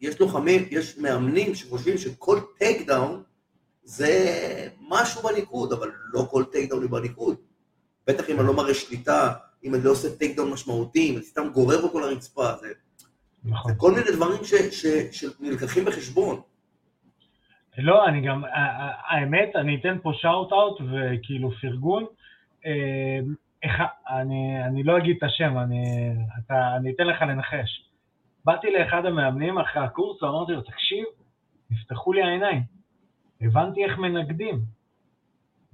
[0.00, 3.22] יש לוחמים, יש מאמנים שחושבים שכל takedown
[3.82, 4.38] זה
[4.88, 7.36] משהו בניקוד, אבל לא כל takedown הוא בניקוד.
[8.06, 9.32] בטח אם אני לא מראה שליטה,
[9.64, 12.72] אם אני לא עושה takedown משמעותי, אם אני סתם גורר אותו לרצפה, זה,
[13.44, 13.72] נכון.
[13.72, 14.40] זה כל מיני דברים
[15.10, 16.40] שנלקחים בחשבון.
[17.78, 18.42] לא, אני גם,
[19.10, 22.06] האמת, אני אתן פה shout-out וכאילו פרגון.
[24.10, 25.82] אני, אני לא אגיד את השם, אני,
[26.38, 27.90] אתה, אני אתן לך לנחש.
[28.44, 31.04] באתי לאחד המאמנים אחרי הקורס ואמרתי לו, תקשיב,
[31.70, 32.62] נפתחו לי העיניים,
[33.40, 34.60] הבנתי איך מנקדים.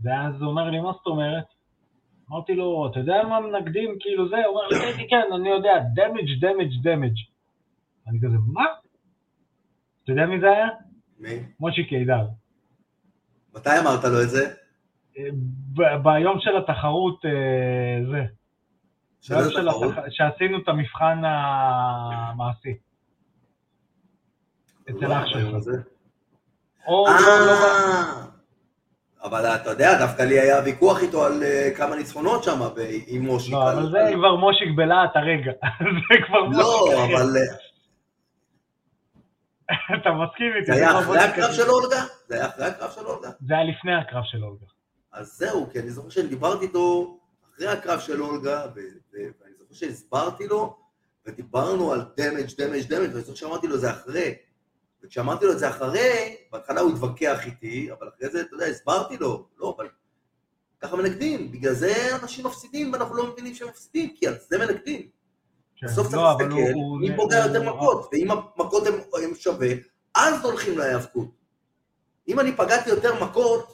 [0.02, 1.44] ואז הוא אומר לי, מה זאת אומרת?
[2.30, 3.96] אמרתי לו, אתה יודע מה מנקדים?
[4.00, 7.30] כאילו זה, הוא אומר לי, כן, כן, אני יודע, damage, damage, damage.
[8.08, 8.64] אני כזה, מה?
[10.04, 10.68] אתה יודע מי זה היה?
[11.18, 11.42] מי?
[11.60, 12.26] מושי קידר.
[13.54, 14.54] מתי אמרת לו את זה?
[16.02, 17.30] ביום של התחרות, אה,
[18.10, 18.24] זה.
[19.34, 19.94] ביום של התחרות?
[20.10, 22.74] שעשינו את המבחן המעשי.
[24.90, 25.54] אצל אח שלך.
[26.86, 27.06] או...
[27.06, 28.34] לא, לא
[29.24, 32.60] אבל אתה יודע, דווקא לי היה ויכוח איתו על אה, כמה ניצחונות שם
[33.06, 33.52] עם מושיק.
[33.52, 35.52] לא, אבל זה כבר מושיק בלהט הרגע.
[36.08, 36.62] זה כבר מושיק.
[36.62, 37.56] לא, אבל אה,
[40.00, 40.66] אתה מסכים איתי.
[40.66, 42.02] זה היה אחרי הקרב של אולגה?
[42.28, 43.28] זה היה אחרי הקרב של אולגה?
[43.40, 44.66] זה היה לפני הקרב של אולגה.
[45.14, 47.18] אז זהו, כי אני זוכר שדיברתי איתו
[47.54, 48.66] אחרי הקרב של אולגה,
[49.12, 50.76] ואני זוכר שהסברתי לו,
[51.26, 54.34] ודיברנו על דמג', דמג', דמג', ואני זוכר שאמרתי לו זה אחרי.
[55.02, 59.16] וכשאמרתי לו את זה אחרי, בהתחלה הוא התווכח איתי, אבל אחרי זה, אתה יודע, הסברתי
[59.16, 59.88] לו, לא, אבל
[60.80, 65.08] ככה מנגדים, בגלל זה אנשים מפסידים ואנחנו לא מבינים שהם מפסידים, כי על זה מנגדים.
[65.76, 66.54] כן, בסוף אתה לא, מסתכל,
[67.00, 68.86] מי פוגע יותר מכות, ואם המכות
[69.22, 69.68] הם שווה,
[70.14, 71.28] אז הולכים להיאבקות.
[72.28, 73.73] אם אני פגעתי יותר מכות,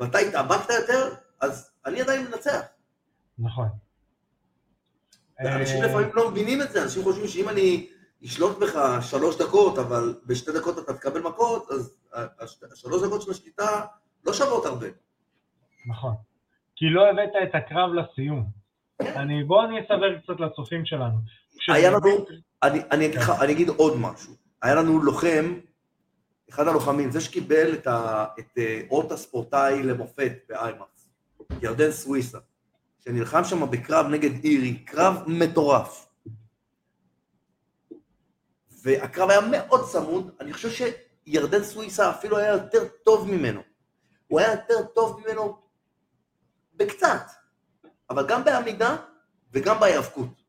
[0.00, 2.60] ואתה התאבקת יותר, אז אני עדיין מנצח.
[3.38, 3.68] נכון.
[5.40, 7.90] אנשים לפעמים לא מבינים את זה, אנשים חושבים שאם אני
[8.24, 11.94] אשלוט בך שלוש דקות, אבל בשתי דקות אתה תקבל מכות, אז
[12.72, 13.86] השלוש דקות של השליטה
[14.24, 14.86] לא שוות הרבה.
[15.86, 16.14] נכון.
[16.76, 18.44] כי לא הבאת את הקרב לסיום.
[19.00, 21.18] אני, בוא אני אסבר קצת לצופים שלנו.
[21.68, 22.34] היה לנו, כן.
[23.40, 24.32] אני אגיד עוד משהו.
[24.62, 25.54] היה לנו לוחם,
[26.50, 27.86] אחד הלוחמים, זה שקיבל את,
[28.58, 31.08] אה, אות הספורטאי למופת באיימאקס,
[31.62, 32.38] ירדן סוויסה,
[33.04, 36.06] שנלחם שם בקרב נגד אירי, קרב מטורף.
[38.82, 40.86] והקרב היה מאוד צמוד, אני חושב
[41.26, 43.60] שירדן סוויסה אפילו היה יותר טוב ממנו.
[44.26, 45.58] הוא היה יותר טוב ממנו
[46.74, 47.30] בקצת.
[48.10, 48.96] אבל גם בעמידה
[49.52, 50.42] וגם בהיאבקות.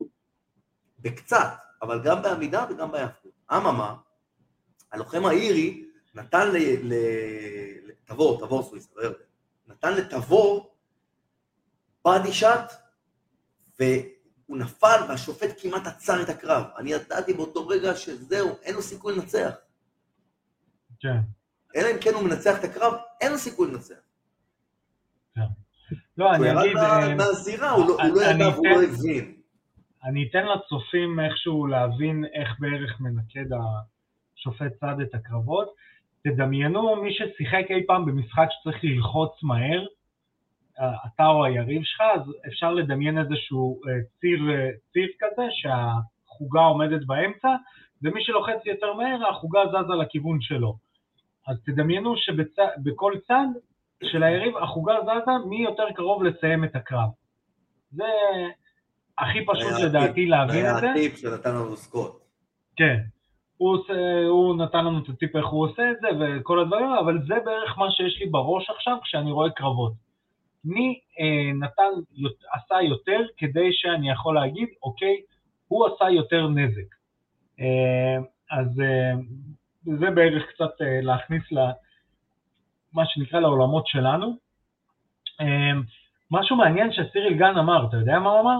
[0.99, 3.31] בקצת, אבל גם בעמידה וגם בהיאבקות.
[3.51, 3.95] אממה,
[4.91, 6.57] הלוחם האירי נתן ל...
[6.83, 6.93] ל...
[8.05, 9.17] תבור, תבור סוויסה, לא יודע.
[9.67, 10.75] נתן לתבור
[12.05, 12.73] באדי שאט,
[13.79, 16.63] והוא נפל והשופט כמעט עצר את הקרב.
[16.77, 19.55] אני ידעתי באותו רגע שזהו, אין לו סיכוי לנצח.
[20.99, 21.17] כן.
[21.75, 23.95] אלא אם כן הוא מנצח את הקרב, אין לו סיכוי לנצח.
[25.35, 25.41] כן.
[26.17, 26.77] לא, אני אגיד...
[26.77, 29.35] הוא ירד מהזירה, הוא לא ידע והוא לא הבין.
[30.03, 35.75] אני אתן לצופים איכשהו להבין איך בערך מנקד השופט צד את הקרבות.
[36.23, 39.85] תדמיינו מי ששיחק אי פעם במשחק שצריך ללחוץ מהר,
[40.77, 47.05] אתה או היריב שלך, אז אפשר לדמיין איזשהו אה, ציר, אה, ציר כזה שהחוגה עומדת
[47.05, 47.55] באמצע,
[48.03, 50.75] ומי שלוחץ יותר מהר, החוגה זזה לכיוון שלו.
[51.47, 53.47] אז תדמיינו שבכל צד
[54.03, 57.09] של היריב החוגה זזה מי יותר קרוב לסיים את הקרב.
[57.91, 58.05] זה
[59.17, 60.79] הכי פשוט לדעתי להבין את זה.
[60.79, 62.11] זה היה הטיפ שנתן לנו סקוט.
[62.75, 62.99] כן.
[63.59, 67.21] הוא, עושה, הוא נתן לנו את הטיפ איך הוא עושה את זה וכל הדברים, אבל
[67.27, 69.93] זה בערך מה שיש לי בראש עכשיו כשאני רואה קרבות.
[70.65, 71.91] מי אה, נתן,
[72.53, 75.15] עשה יותר כדי שאני יכול להגיד, אוקיי,
[75.67, 76.95] הוא עשה יותר נזק.
[77.59, 78.17] אה,
[78.51, 79.13] אז אה,
[79.83, 84.37] זה בערך קצת אה, להכניס למה שנקרא לעולמות שלנו.
[85.41, 85.71] אה,
[86.31, 88.59] משהו מעניין שסיריל גן אמר, אתה יודע מה הוא אמר?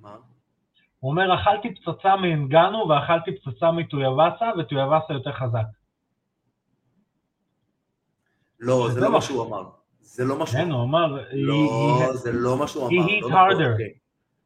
[0.00, 0.16] מה?
[1.06, 5.66] הוא אומר, אכלתי פצצה מאנגנו ואכלתי פצצה מטויבסה, וטויבסה יותר חזק.
[8.60, 9.62] לא, זה שזה לא מה- מה שהוא אמר.
[10.00, 10.74] זה לא מה שהוא כן, אמר.
[10.76, 13.06] הוא אמר, לא, he- he- זה לא מה שהוא he אמר.
[13.06, 13.82] hit לא נכון, harder.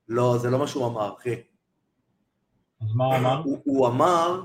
[0.08, 1.34] לא, זה לא מה שהוא אמר, אחי.
[2.82, 3.42] אז מה הוא אמר?
[3.64, 4.42] הוא, אמר,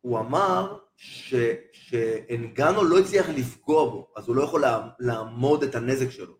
[0.00, 6.10] הוא אמר שאנגנו לא הצליח לפגוע בו, אז הוא לא יכול לעמ- לעמוד את הנזק
[6.10, 6.34] שלו.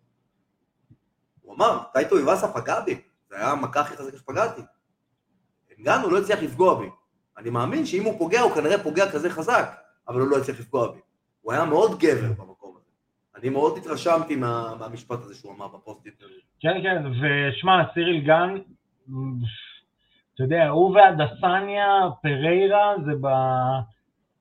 [1.41, 4.61] הוא אמר, טייטו איבאסה פגע בי, זה היה המכה הכי חזקה שפגעתי.
[5.79, 6.89] אנגנו לא הצליח לפגוע בי.
[7.37, 9.75] אני מאמין שאם הוא פוגע, הוא כנראה פוגע כזה חזק,
[10.07, 10.99] אבל הוא לא הצליח לפגוע בי.
[11.41, 12.89] הוא היה מאוד גבר במקום הזה.
[13.35, 16.07] אני מאוד התרשמתי מה, מהמשפט הזה שהוא אמר בפוסט.
[16.59, 18.55] כן, כן, ושמע, סיריל גן,
[20.35, 21.87] אתה יודע, הוא ואדסניה,
[22.21, 23.11] פריירה זה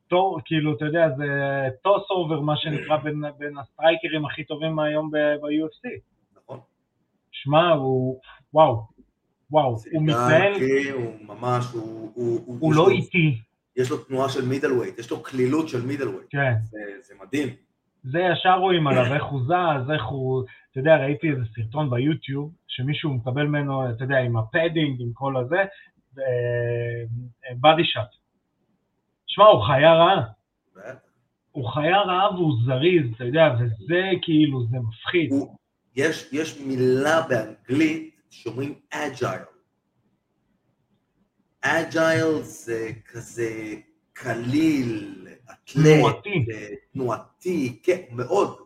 [0.07, 1.25] בתור, כאילו, אתה יודע, זה
[1.83, 5.89] toss over, מה שנקרא, בין, בין הסטרייקרים הכי טובים היום ב- ב-UFC.
[6.37, 6.61] נכון?
[7.33, 8.21] שמע, הוא,
[8.55, 8.83] וואו,
[9.51, 10.53] וואו, הוא מתנהל,
[10.93, 12.13] הוא ממש, הוא...
[12.15, 13.39] הוא, הוא יש לא איטי,
[13.77, 16.27] יש לו תנועה של middleweight, יש לו קלילות של middleweight.
[16.31, 16.55] כן.
[16.63, 17.49] זה, זה מדהים.
[18.05, 22.53] זה ישר רואים עליו, איך הוא זז, איך הוא, אתה יודע, ראיתי איזה סרטון ביוטיוב,
[22.67, 25.63] שמישהו מקבל ממנו, אתה יודע, עם ה padding, עם כל הזה,
[27.51, 28.09] body shot.
[29.27, 30.23] שמע, הוא חיה רעה.
[31.53, 35.31] הוא חיה רעה והוא זריז, אתה יודע, וזה כאילו, זה מפחיד.
[35.31, 35.57] הוא,
[35.97, 39.43] יש, יש מילה באנגלית שאומרים agile.
[41.61, 43.75] agile זה כזה
[44.13, 45.27] קליל,
[45.65, 46.47] תנועתי.
[46.93, 48.57] תנועתי, כן, מאוד,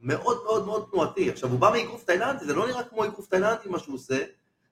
[0.00, 1.30] מאוד מאוד מאוד תנועתי.
[1.30, 4.24] עכשיו, הוא בא מאגרוף תאילנדי, זה לא נראה כמו אגרוף תאילנדי מה שהוא עושה,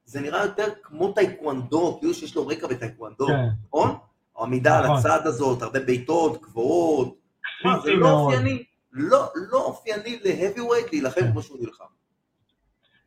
[0.04, 3.48] זה נראה יותר כמו טייקוונדו, כאילו שיש לו רקע בטייקוונדו, כן.
[3.68, 3.96] נכון?
[4.36, 4.96] העמידה על נכון.
[4.96, 7.18] הצד הזאת, הרבה בעיטות, גבוהות,
[7.64, 8.10] מה, זה לא.
[8.10, 11.32] אופייני, לא, לא אופייני ל heavyweight להילחם.
[11.32, 11.99] כמו שהוא נלחם.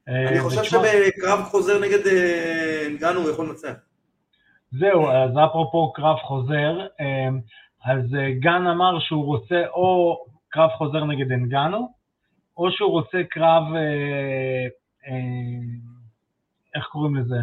[0.09, 3.73] אה, אני חושב ותשמע, שבקרב חוזר נגד אה, אנגנו הוא יכול לנצח.
[4.71, 7.29] זהו, אז אפרופו קרב חוזר, אה,
[7.85, 10.17] אז אה, גן אמר שהוא רוצה או
[10.49, 11.93] קרב חוזר נגד אנגנו,
[12.57, 14.67] או שהוא רוצה קרב, אה,
[15.07, 15.13] אה,
[16.75, 17.39] איך קוראים לזה?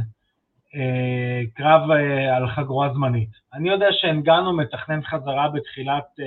[0.74, 3.30] אה, קרב אה, על חגורה זמנית.
[3.54, 6.24] אני יודע שאנגנו מתכנן חזרה בתחילת אה,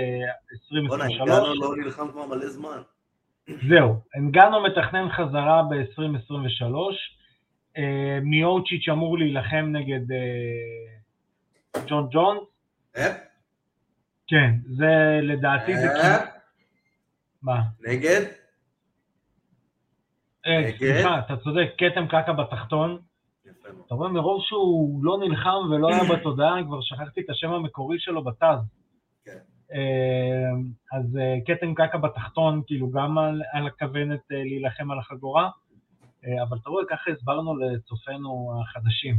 [0.88, 1.20] בוא'נה, 2023.
[1.22, 2.82] אנגנו לא נלחם כבר מלא זמן.
[3.48, 6.66] זהו, אנגנו מתכנן חזרה ב-2023,
[7.78, 12.38] אה, מיוצ'יץ' אמור להילחם נגד אה, ג'ון ג'ון,
[12.98, 13.14] אה?
[14.28, 15.88] כן, זה לדעתי זה?
[15.88, 16.30] כמעט...
[17.42, 17.62] מה?
[17.88, 18.22] נגד?
[20.78, 23.00] סליחה, אתה צודק, כתם קקע בתחתון.
[23.88, 28.24] אתה רואה, מרוב שהוא לא נלחם ולא היה בתודעה, כבר שכחתי את השם המקורי שלו
[28.24, 28.60] בטאז.
[29.74, 30.52] אה,
[30.92, 35.50] אז אה, כתם קקע בתחתון, כאילו גם על, על הכוונת אה, להילחם על החגורה,
[36.26, 39.16] אה, אבל אתה רואה, ככה הסברנו לצופינו החדשים.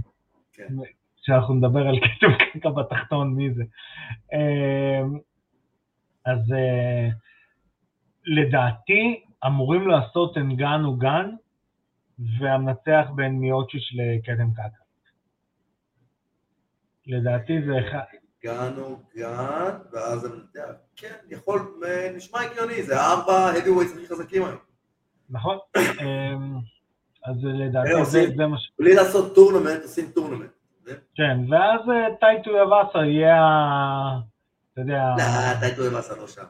[0.53, 0.75] כן.
[1.23, 3.65] כשאנחנו נדבר על כתם קקע בתחתון, מי זה.
[4.33, 5.03] אה,
[6.27, 6.55] אז
[8.27, 11.31] לדעתי אמורים לעשות אנגן אוגן,
[12.39, 14.85] והמנצח בין מיוצ'יץ' לכתם קקע.
[17.07, 18.24] לדעתי זה אחד...
[18.45, 21.81] הגענו גן, ואז אני יודע, כן, יכול,
[22.17, 24.59] נשמע הגיוני, זה הארבע heavy weights הכי חזקים היום.
[25.31, 25.59] נכון?
[25.77, 26.59] אמ,
[27.27, 28.71] אז לדעתי אה, זה, מה ש...
[28.79, 30.51] בלי לעשות tournament, עושים tournament.
[30.87, 34.21] כן, ואז אה, טאי טויבאסה יהיה ה...
[34.73, 35.03] אתה יודע...
[35.19, 36.43] לא, טאי טויבאסה לא שם.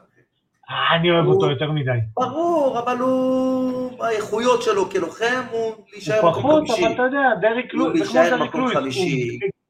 [0.99, 1.91] אני אוהב אותו יותר מדי.
[2.13, 6.85] ברור, אבל הוא, האיכויות שלו כלוחם הוא להישאר הוא מקום פחות, חמישי.
[6.85, 8.97] אבל אתה יודע, דריק הוא לואיס, זה כמו מקום לואיס.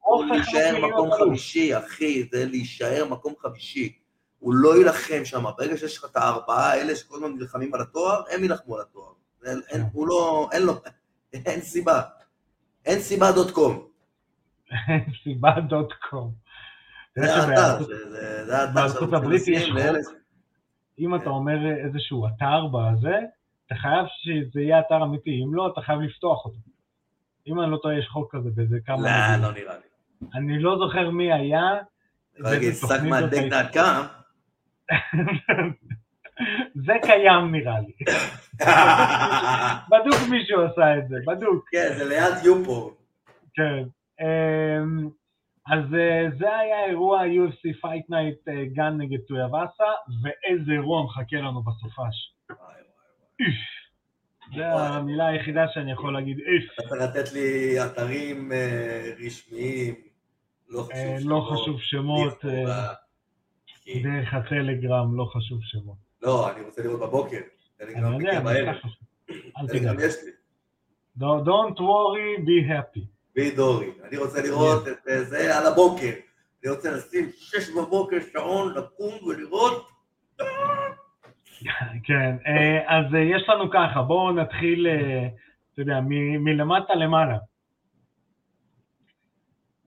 [0.06, 1.10] הוא להישאר מקום.
[1.12, 3.92] חמישי, אחי, זה להישאר מקום חמישי.
[4.38, 8.22] הוא לא יילחם שם, ברגע שיש לך את הארבעה האלה שכל הזמן נלחמים על התואר,
[8.30, 9.12] הם יילחמו על התואר.
[9.44, 10.72] אין, אין, הוא לא, אין לו,
[11.32, 12.02] אין סיבה.
[12.84, 13.86] אין סיבה דוט קום.
[15.24, 16.32] סיבה דוט קום.
[17.16, 20.14] זה האתר, זה- האתר בארצות הברית יש חוק,
[20.98, 23.14] אם אתה אומר איזשהו אתר בזה,
[23.66, 26.56] אתה חייב שזה יהיה אתר אמיתי, אם לא, אתה חייב לפתוח אותו.
[27.46, 29.36] אם אני לא טועה, יש חוק כזה באיזה כמה...
[29.36, 29.48] לא.
[29.48, 29.95] לא נראה לי.
[30.34, 31.70] אני לא זוכר מי היה.
[32.38, 34.02] באיזה שק זאת מהדק קם.
[36.86, 37.92] זה קיים נראה לי.
[39.90, 41.68] בדוק מישהו עשה את זה, בדוק.
[41.70, 42.94] כן, זה ליד יופורן.
[43.54, 43.82] כן.
[44.20, 45.08] אמ,
[45.66, 49.84] אז אה, זה היה אירוע UFC Fight Night אה, גן נגד טויאבאסה,
[50.22, 52.34] ואיזה אירוע מחכה לנו בסופש.
[54.54, 56.86] זה המילה היחידה שאני יכול להגיד, איף.
[56.86, 59.94] אתה לתת לי אתרים אה, רשמיים,
[60.68, 62.32] לא חשוב אה, שמות.
[62.32, 62.44] לא שמות.
[62.44, 62.92] אה.
[64.02, 65.96] דרך הטלגרם, לא חשוב שמות.
[66.22, 67.38] לא, אני רוצה לראות בבוקר.
[67.78, 68.76] טלגרם מגיע אני בערב.
[69.30, 70.00] אל תדאג.
[71.18, 73.04] Don't worry, be happy.
[73.34, 73.90] בי דורי.
[74.08, 76.12] אני רוצה לראות את זה על הבוקר.
[76.64, 79.88] אני רוצה לשים שש בבוקר שעון, לקום ולראות.
[82.04, 85.28] כן, אה, אז אה, יש לנו ככה, בואו נתחיל, אה,
[85.72, 87.38] אתה יודע, מ- מלמטה למעלה.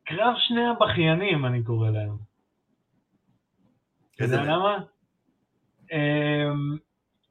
[0.06, 2.18] קרב שני הבכיינים, אני קורא להם.
[4.16, 4.44] אתה יודע?
[4.44, 4.78] למה?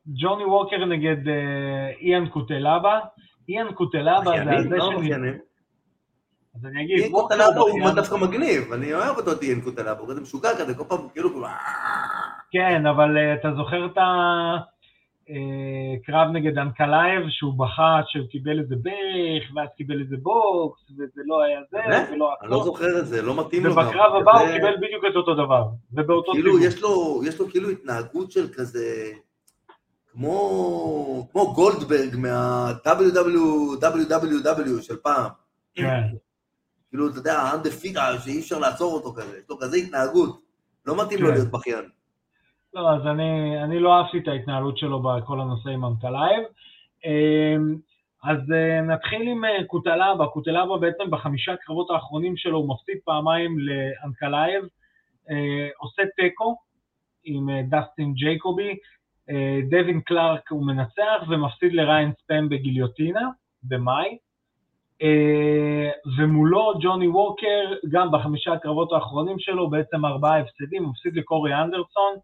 [0.06, 1.16] ג'וני ווקר נגד
[2.00, 3.00] איאן קוטלבה.
[3.48, 4.56] איאן קוטלבה זה?
[4.56, 4.98] הזה לא.
[4.98, 5.38] אחיינים.
[6.54, 7.90] אז אני אגיד, ווקר קוטלבה הוא.
[7.94, 11.28] דווקא מגניב, אני אוהב אותו דין קוטלבה, הוא כזה משוגע כזה, כל פעם כאילו...
[12.50, 13.98] כן, אבל אה, אתה זוכר את
[16.02, 21.42] הקרב נגד אנקלייב, שהוא בכה שהוא קיבל איזה ברך, ואז קיבל איזה בוקס, וזה לא
[21.42, 21.78] היה זה?
[22.12, 22.64] ולא אני לא הכל.
[22.64, 23.72] זוכר את זה, לא מתאים לו.
[23.72, 26.58] ובקרב הבא הוא קיבל בדיוק את אותו דבר, ובאותו כאילו.
[26.58, 29.10] יש לו, יש לו כאילו התנהגות של כזה,
[30.12, 35.30] כמו, כמו גולדברג מה-WWF של פעם.
[35.74, 36.02] כן.
[36.90, 40.40] כאילו, אתה יודע, undefeated, שאי אפשר לעצור אותו כזה, יש לו כזה התנהגות.
[40.86, 41.34] לא מתאים לו כן.
[41.34, 41.97] להיות בכיין.
[42.74, 46.44] לא, אז אני, אני לא אהבתי את ההתנהלות שלו בכל הנושא עם אנקלייב.
[47.04, 47.76] אמ,
[48.24, 50.26] אז אה, נתחיל עם אה, קוטלבה.
[50.26, 54.64] קוטלבה בעצם בחמישה הקרבות האחרונים שלו הוא מפסיד פעמיים לאנקלייב,
[55.30, 56.56] אה, עושה תיקו
[57.24, 58.76] עם דסטין ג'ייקובי,
[59.70, 63.28] דווין קלארק הוא מנצח ומפסיד לריאן ספאן בגיליוטינה
[63.62, 64.18] במאי.
[66.18, 72.14] ומולו ג'וני ווקר, גם בחמישה הקרבות האחרונים שלו, בעצם ארבעה הפסדים, הוא מפסיד לקורי אנדרסון,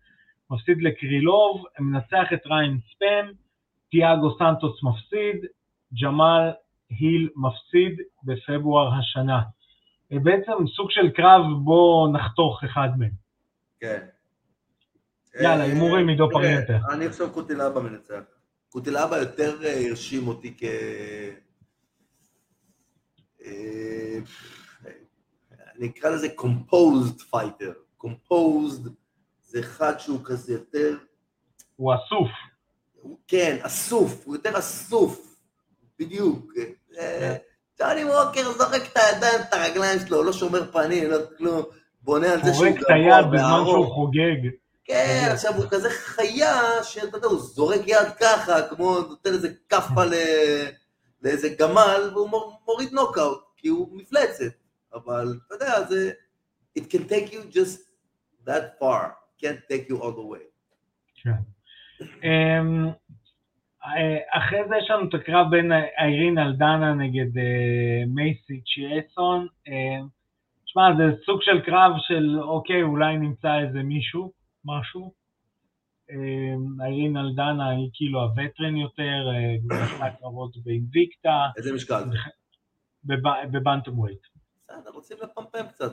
[0.55, 3.33] מפסיד לקרילוב, מנצח את ריין ספאם,
[3.91, 5.45] תיאגו סנטוס מפסיד,
[6.03, 6.51] ג'מאל
[6.91, 9.43] היל מפסיד בפברואר השנה.
[10.13, 13.11] אה, בעצם סוג של קרב בו נחתוך אחד מהם.
[13.81, 14.07] כן.
[15.41, 16.79] יאללה, אה, הימורים עידו פריאנטה.
[16.93, 18.21] אני חושב קוטילבה מנצח.
[18.69, 20.65] קוטילבה יותר אה, הרשים אותי כ...
[25.79, 28.05] אני אקרא לזה composed fighter.
[28.05, 28.89] composed
[29.55, 30.97] זה אחד שהוא כזה יותר,
[31.77, 32.29] הוא אסוף.
[33.29, 35.37] כן, אסוף, הוא יותר אסוף,
[35.99, 36.53] בדיוק.
[36.99, 37.37] אה,
[37.81, 41.63] ג'וני ווקר זורק את הידיים, את הרגליים שלו, לא שומר פנים, לא כלום,
[42.03, 43.63] בונה על זה שהוא פורק את היד בזמן.
[43.67, 44.49] שהוא חוגג.
[44.85, 50.03] כן, עכשיו הוא כזה חיה, שאתה יודע, הוא זורק יד ככה, כמו נותן איזה כאפה
[51.23, 54.53] לאיזה גמל, והוא מור- מוריד נוקאוט, כי הוא מפלצת.
[54.95, 56.11] אבל אתה יודע, זה...
[56.79, 57.79] It can take you just
[58.47, 59.05] that far,
[59.45, 60.45] can't take you all the way.
[61.23, 61.31] כן.
[62.25, 62.87] אמ,
[63.85, 69.47] אה, אחרי זה יש לנו את הקרב בין איירין אלדנה נגד אה, מייסי צ'יאסון.
[69.69, 70.01] אה,
[70.67, 74.33] שמע, זה סוג של קרב של, אוקיי, אולי נמצא איזה מישהו,
[74.65, 75.13] משהו.
[76.11, 82.03] אמ, איירין אלדנה היא כאילו הווטרן יותר, אה, עשתה קרבות באינביקטה, איזה משקל?
[83.05, 84.27] בב- בבנטום ווייט.
[84.69, 85.93] בסדר, רוצים לפמפם קצת,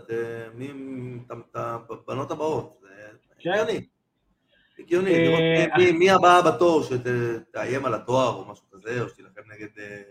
[0.56, 0.68] מי...
[1.32, 1.56] את
[2.08, 2.81] הבנות הבאות.
[3.46, 3.86] הגיוני.
[4.80, 5.24] הגיוני, אה,
[5.78, 10.02] לראות מי- הבאה בתור שתאיים על התואר או משהו כזה, או שתילחם נגד, אה,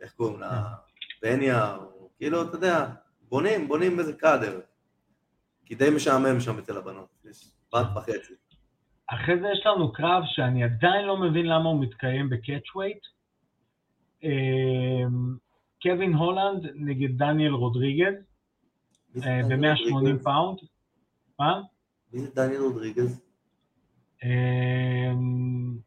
[0.00, 0.62] איך קוראים לה,
[1.22, 2.86] בניה, או כאילו, אתה יודע,
[3.28, 4.60] בונים, בונים איזה קאדר.
[5.66, 8.34] כי די משעמם שם אצל הבנות, יש בת וחצי.
[9.06, 12.98] אחרי זה יש לנו קרב שאני עדיין לא מבין למה הוא מתקיים בקאץ' ווייט.
[14.22, 15.36] אמ,
[15.82, 18.14] קווין הולנד נגד דניאל רודריגז
[19.14, 20.24] מי זה אה, דניאל ב-180 רודריגז?
[20.24, 20.58] pound.
[21.38, 21.60] מה?
[22.14, 23.20] מי זה דניאל רודריגז?
[24.24, 25.78] אמ,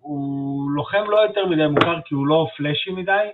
[0.00, 3.28] הוא לוחם לא יותר מדי מוכר כי הוא לא flashy מדי.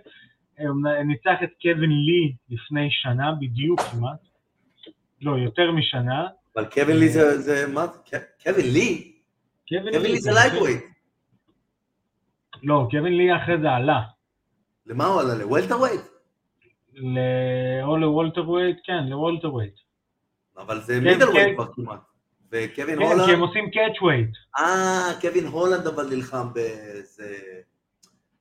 [0.58, 4.18] הוא ניצח את קווין לי לפני שנה בדיוק כמעט.
[5.20, 6.28] לא, יותר משנה.
[6.56, 7.98] אבל קווין לי זה, זה, מה זה?
[8.44, 9.12] קווין לי?
[9.68, 10.82] קווין לי זה lightweight.
[12.62, 14.00] לא, קווין לי אחרי זה עלה.
[14.86, 15.34] למה הוא עלה?
[15.34, 16.00] ל welterweight?
[16.94, 19.74] ל- או ל welterweight, כן, ל welterweight.
[20.56, 21.54] אבל זה כן, middleweight כן.
[21.54, 22.00] כבר כמעט.
[22.52, 23.24] וקווין כן, הולנד...
[23.26, 24.30] כי הם עושים catchweight.
[24.58, 27.38] אה, קווין הולנד אבל נלחם באיזה...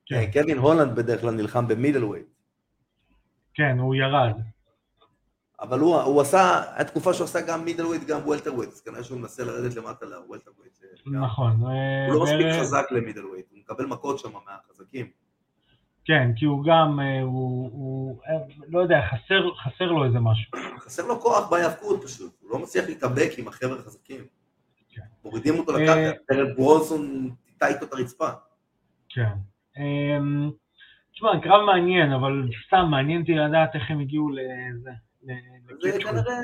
[0.05, 0.32] כן.
[0.34, 2.26] כן, קווין הולנד בדרך כלל נלחם ב middleweight.
[3.53, 4.34] כן, הוא ירד.
[5.62, 9.20] אבל הוא, הוא עשה, הייתה תקופה שהוא עשה גם middleweight, גם welterweight, אז כנראה שהוא
[9.20, 10.72] מנסה לרדת למטה ל welterweight.
[11.05, 11.51] נכון.
[11.51, 15.09] אה, הוא לא מספיק חזק ל middleweight, הוא מקבל מכות שם מהחזקים.
[16.12, 18.34] כן, כי הוא גם, אה, הוא, הוא אה,
[18.68, 20.51] לא יודע, חסר, חסר לו איזה משהו.
[20.80, 24.26] חסר לו כוח בהיאבקות פשוט, הוא לא מצליח להתאבק עם החבר'ה החזקים.
[24.89, 25.01] כן.
[25.24, 28.30] מורידים אותו אה, לקרקע, דרק ברונסון טאטא איתו את הרצפה.
[29.09, 29.32] כן.
[31.14, 34.91] תשמע, קרב מעניין, אבל סתם מעניין אותי לדעת איך הם הגיעו לזה.
[35.82, 36.39] זה כנראה,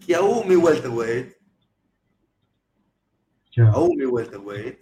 [0.00, 1.26] כי ההוא מ welterweight,
[3.52, 3.62] כן.
[3.62, 4.78] ההוא מ welterweight,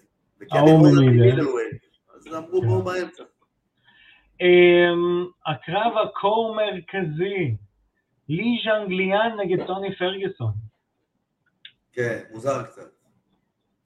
[0.50, 1.40] ההוא מ middle.
[2.16, 2.66] אז אמרו כן.
[2.66, 3.22] בואו באמצע.
[4.40, 7.54] אמ, הקרב הקו מרכזי,
[8.28, 10.52] לי ז'ינגליאנג נגד טוני פרגוסון.
[11.92, 12.82] כן, מוזר קצת.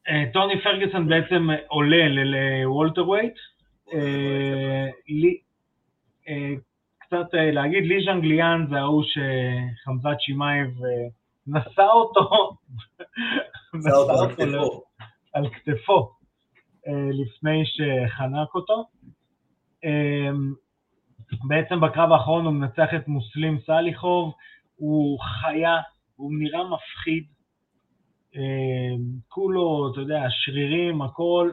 [0.08, 3.34] אה, טוני פרגוסון בעצם עולה ל welterweight.
[3.92, 5.40] אה, לי-
[6.28, 6.52] אה,
[6.98, 10.68] קצת להגיד, לי ז'אנגליאן זה ההוא שחמזת שמאייב
[11.46, 12.56] נשא אותו,
[13.78, 14.82] זה אותו על כתפו.
[15.34, 16.10] על כתפו
[17.12, 18.84] לפני שחנק אותו.
[19.84, 20.30] אה,
[21.48, 24.34] בעצם בקרב האחרון הוא מנצח את מוסלים סליחוב,
[24.76, 25.76] הוא חיה,
[26.16, 27.24] הוא נראה מפחיד,
[28.36, 28.96] אה,
[29.28, 31.50] כולו, אתה יודע, שרירים, הכל,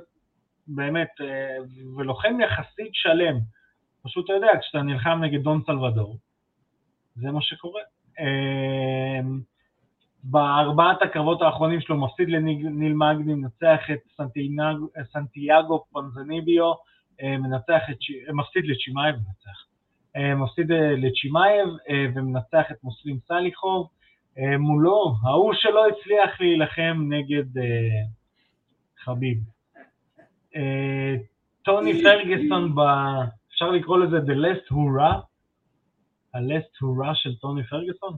[0.67, 1.57] באמת, אה,
[1.97, 3.39] ולוחם יחסית שלם.
[4.03, 6.17] פשוט אתה יודע, כשאתה נלחם נגד דון סלבדור,
[7.15, 7.81] זה מה שקורה.
[8.19, 9.19] אה,
[10.23, 13.99] בארבעת הקרבות האחרונים שלו מפסיד לניל מגני, מנצח את
[15.13, 16.73] סנטיאגו, פנזניביו,
[17.23, 17.97] מנצח את,
[18.27, 19.65] אה, מפסיד לצ'ימאייב, מנצח.
[20.15, 23.87] אה, מפסיד אה, לצ'ימאייב אה, ומנצח את מוסלים סליחוב.
[24.37, 28.03] אה, מולו, ההוא שלא הצליח להילחם נגד אה,
[29.03, 29.37] חביב.
[30.55, 31.15] אה,
[31.63, 32.79] טוני פרגוסון, ב...
[33.51, 35.15] אפשר לקרוא לזה The Last Hurrah,
[36.33, 38.13] ה-Last Hurrah של טוני פרגוסון.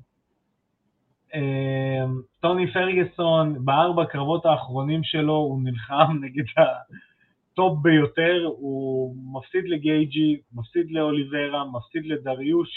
[1.36, 2.06] אה,
[2.40, 6.44] טוני פרגוסון, בארבע הקרבות האחרונים שלו, הוא נלחם נגד
[7.58, 12.70] הטופ ביותר, הוא מפסיד לגייג'י, מפסיד לאוליביירה, מפסיד לדריוש,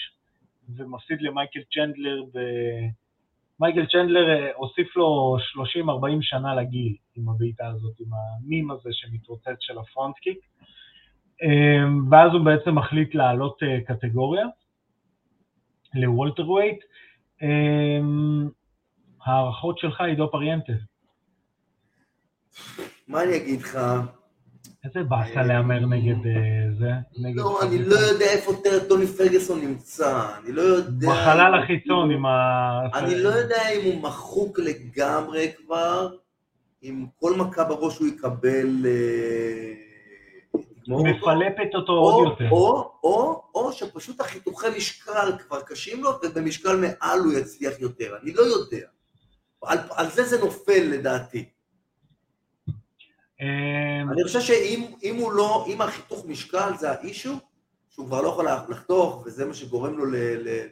[0.76, 2.22] ומפסיד למייקל צ'נדלר.
[2.34, 2.38] ב...
[3.60, 5.36] מייקל צ'נדלר אה, הוסיף לו
[5.76, 10.38] 30-40 שנה לגיל עם הבעיטה הזאת, עם המים הזה שמתרוצץ של ה front kick.
[11.42, 14.46] אה, ואז הוא בעצם מחליט לעלות אה, קטגוריה
[15.94, 16.78] ל welterweight.
[17.42, 18.00] אה,
[19.24, 20.72] הערכות שלך, עידו פריאנטה.
[23.08, 23.78] מה אני אגיד לך?
[24.84, 26.90] איזה באסה להמר נגד אה, זה?
[27.34, 27.78] לא, אני.
[27.78, 28.52] לא יודע איפה
[28.88, 31.08] טוני פרגוסון נמצא, אני לא יודע...
[31.08, 32.80] בחלל החיצון עם ה...
[32.94, 36.08] אני לא יודע אם הוא מחוק לגמרי כבר,
[36.82, 38.86] אם כל מכה בראש הוא יקבל...
[38.86, 39.72] אה.
[40.88, 42.50] מפלפת אותו או, עוד יותר.
[42.50, 48.32] או, או, או שפשוט החיתוכי משקל כבר קשים לו, ובמשקל מעל הוא יצליח יותר, אני
[48.32, 48.86] לא יודע.
[49.90, 51.44] על זה זה נופל לדעתי.
[53.41, 57.34] אה, אני חושב שאם אם הוא לא, אם החיתוך משקל זה האישו,
[57.91, 60.05] שהוא כבר לא יכול לחתוך, וזה מה שגורם לו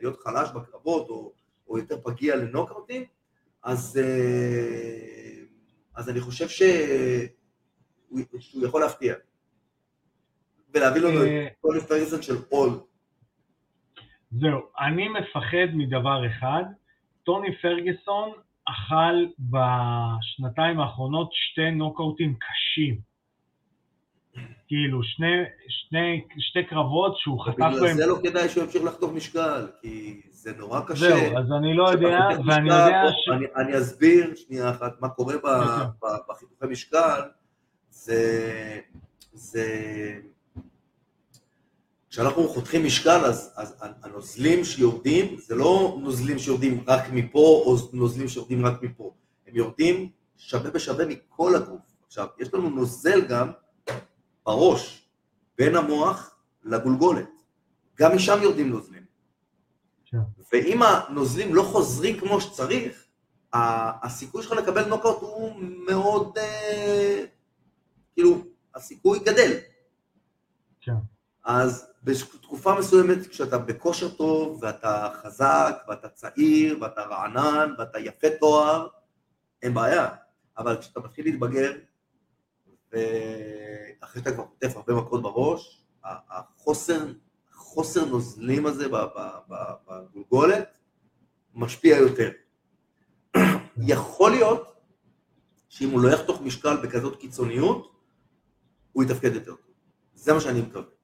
[0.01, 1.33] להיות חלש בקרבות, או,
[1.69, 3.05] או יותר פגיע לנוקאוטים,
[3.63, 5.43] אז, אה,
[5.95, 9.15] אז אני חושב שהוא שהוא יכול להפתיע.
[10.75, 12.71] ולהביא לנו אה, את טוני פרגוסון של אול.
[14.31, 16.65] זהו, אני מפחד מדבר אחד,
[17.23, 18.33] טוני פרגוסון
[18.71, 23.09] אכל בשנתיים האחרונות שתי נוקאוטים קשים.
[24.69, 25.27] כאילו, שני,
[25.69, 27.97] שני, שתי קרבות שהוא חטף בגלל בהם.
[27.97, 30.95] זה לא כדאי שהוא ימשיך לחתוך משקל, כי זה נורא קשה.
[30.95, 33.29] זהו, אז אני לא יודע, ואני יודע ש...
[33.29, 36.11] אני, אני אסביר שנייה אחת מה קורה אוקיי.
[36.29, 37.21] בחיתוכי משקל,
[37.91, 38.81] זה,
[39.33, 39.65] זה...
[42.11, 48.29] כשאנחנו חותכים משקל, אז, אז הנוזלים שיורדים, זה לא נוזלים שיורדים רק מפה, או נוזלים
[48.29, 49.15] שיורדים רק מפה.
[49.47, 51.81] הם יורדים שווה בשווה מכל הגוף.
[52.07, 53.51] עכשיו, יש לנו נוזל גם
[54.47, 55.09] בראש,
[55.59, 56.35] בין המוח
[56.65, 57.29] לגולגולת.
[57.99, 59.05] גם משם יורדים נוזלים.
[60.05, 60.19] כן.
[60.53, 63.05] ואם הנוזלים לא חוזרים כמו שצריך,
[63.53, 65.53] הסיכוי שלך לקבל נוקאוט הוא
[65.87, 67.25] מאוד, אה,
[68.15, 68.45] כאילו,
[68.75, 69.53] הסיכוי גדל.
[70.81, 70.93] כן.
[71.49, 78.89] אז בתקופה מסוימת, כשאתה בכושר טוב, ואתה חזק, ואתה צעיר, ואתה רענן, ואתה יפה תואר,
[79.63, 80.09] אין בעיה.
[80.59, 81.73] אבל כשאתה מתחיל להתבגר,
[82.93, 87.13] ואחרי שאתה כבר חוטף הרבה מכות בראש, החוסר,
[87.53, 88.87] החוסר נוזלים הזה
[89.89, 90.79] בגולגולת
[91.55, 92.31] משפיע יותר.
[93.77, 94.77] יכול להיות
[95.69, 98.01] שאם הוא לא יחתוך משקל בכזאת קיצוניות,
[98.93, 99.55] הוא יתפקד יותר.
[100.15, 100.98] זה מה שאני מקווה.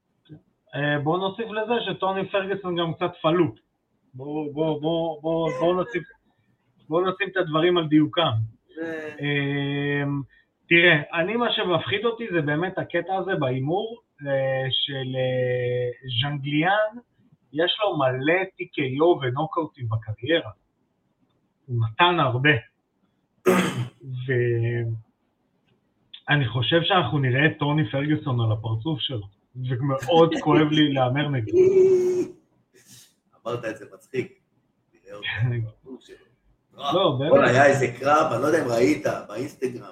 [0.74, 3.60] אה, בואו נוסיף לזה שטוני פרגוסון גם קצת פלוט.
[4.14, 6.02] בואו בוא, בוא, בוא, בוא נשים,
[6.88, 8.32] בוא נשים את הדברים על דיוקם.
[9.20, 10.20] אמ,
[10.68, 15.90] תראה, אני מה שמפחיד אותי זה באמת הקטע הזה בהימור אה, של אה,
[16.22, 16.98] ז'אנגליאן,
[17.52, 20.50] יש לו מלא TKO ונוקאוטים בקריירה.
[21.66, 22.50] הוא נתן הרבה.
[26.28, 29.43] ואני חושב שאנחנו נראה את טוני פרגוסון על הפרצוף שלו.
[29.56, 31.58] ומאוד כואב לי להמר נגדו.
[33.46, 34.40] אמרת את זה מצחיק.
[36.74, 37.48] לא, באמת.
[37.48, 39.90] היה איזה קרב, אני לא יודע אם ראית, באינסטגרם,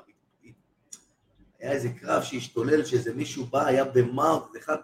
[1.60, 4.76] היה איזה קרב שהשתולל, שאיזה מישהו בא, היה במארק, זה אחד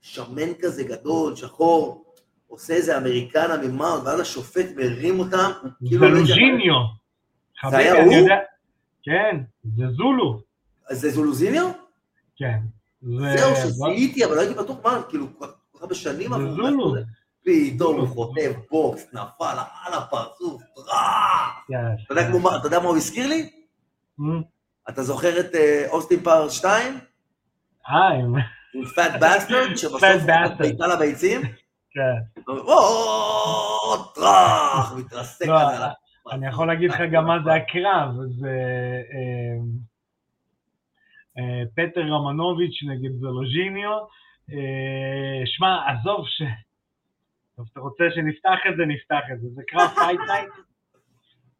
[0.00, 2.14] שמן כזה גדול, שחור,
[2.48, 5.50] עושה איזה אמריקנה ממארק, ואז השופט מרים אותם,
[5.86, 6.08] כאילו...
[6.08, 6.74] לא זלוז'יניו.
[7.70, 8.28] זה היה הוא?
[9.02, 9.36] כן,
[9.76, 10.40] זה זולו.
[10.90, 11.70] זה זולוזיניו?
[12.36, 12.58] כן.
[13.02, 16.94] זה- זהו, שזיהיתי, אבל לא הייתי בטוח מה, כאילו, כל כך הרבה שנים עברו?
[17.44, 19.44] פתאום הוא חוטף בוקס, נפל
[19.84, 21.66] על הפרצוף, טראח!
[22.04, 23.50] אתה יודע כמו מה- אתה יודע מה הוא הזכיר לי?
[24.88, 26.98] אתה זוכר את אה, אוסטין פאוורס 2?
[27.88, 28.34] אה, עם-
[28.74, 30.58] עם Fat Bastard, שבסוף Fat הוא Bastard.
[30.58, 31.42] בעיטה לביצים?
[31.94, 32.42] כן.
[32.48, 35.76] או, טראח, מתרסק לא, כזה.
[35.76, 36.32] על הפרצוף.
[36.32, 38.08] אני יכול להגיד לך גם מה זה הקרב,
[38.40, 38.52] זה אה,
[39.14, 39.58] אה,
[41.74, 43.98] פטר רמנוביץ' נגד זולוז'יניו.
[44.52, 46.42] אה, שמע, עזוב ש...
[47.56, 49.48] טוב, אתה רוצה שנפתח את זה, נפתח את זה.
[49.48, 50.48] זה קרב Fight Night.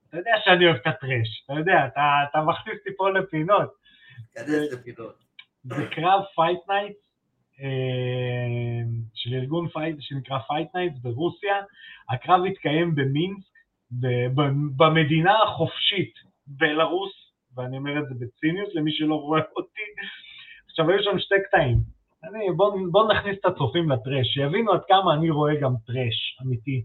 [0.09, 3.75] אתה יודע שאני אוהב את ה trash, אתה יודע, אתה, אתה מכניס אותי פה לפינות.
[5.65, 6.97] זה קרב Fight Night
[7.61, 8.83] אה,
[9.15, 11.55] של ארגון fight שנקרא Fight Night ברוסיה.
[12.11, 13.53] הקרב התקיים במינסק,
[14.77, 16.15] במדינה החופשית
[16.47, 17.22] בלרוס,
[17.57, 19.81] ואני אומר את זה בציניות למי שלא רואה אותי.
[20.71, 21.79] עכשיו היו שם שתי קטעים.
[22.25, 26.39] אני, בוא, בוא נכניס את הצופים ל trash, שיבינו עד כמה אני רואה גם trash
[26.43, 26.85] אמיתי.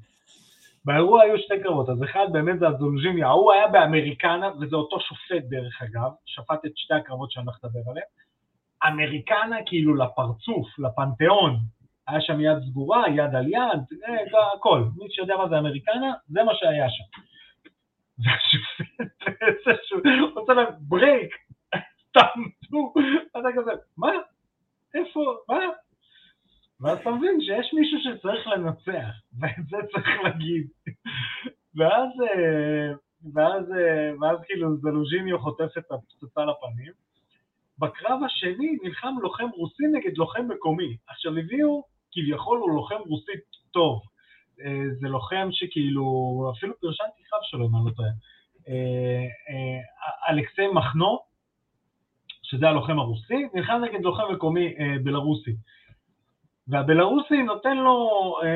[0.86, 5.44] באירוע היו שתי קרבות, אז אחד באמת זה הזולז'יני, ההוא היה באמריקנה, וזה אותו שופט
[5.50, 8.08] דרך אגב, שפט את שתי הקרבות שאני הולך לדבר עליהן.
[8.88, 11.58] אמריקנה כאילו לפרצוף, לפנתיאון,
[12.08, 14.84] היה שם יד סגורה, יד על יד, אה, הכל.
[14.98, 17.22] מי שיודע מה זה אמריקנה, זה מה שהיה שם.
[18.20, 19.02] והשופט,
[19.42, 20.02] איזה שהוא
[20.36, 21.36] עושה להם ברייק,
[22.14, 22.94] תעמדו,
[23.32, 24.12] אתה כזה, מה?
[24.94, 25.60] איפה, מה?
[26.82, 30.68] ואז אתה מבין שיש מישהו שצריך לנצח, ואת זה צריך להגיד.
[31.76, 32.94] ואז, אה,
[33.34, 36.92] ואז, אה, ואז כאילו זלוז'יניו חוטף את הפצצה לפנים.
[37.80, 40.98] בקרב השני נלחם לוחם רוסי נגד לוחם מקומי.
[41.08, 43.32] עכשיו הביאו, כביכול הוא לוחם רוסי
[43.72, 44.02] טוב.
[44.66, 46.06] אה, זה לוחם שכאילו,
[46.58, 48.10] אפילו פרשנתי קרב שלו, אם אני לא טועה.
[48.68, 51.20] אה, אה, אלכסי מחנו,
[52.44, 55.56] שזה הלוחם הרוסי, נלחם נגד לוחם מקומי בלרוסי.
[56.68, 58.10] והבלרוסי נותן לו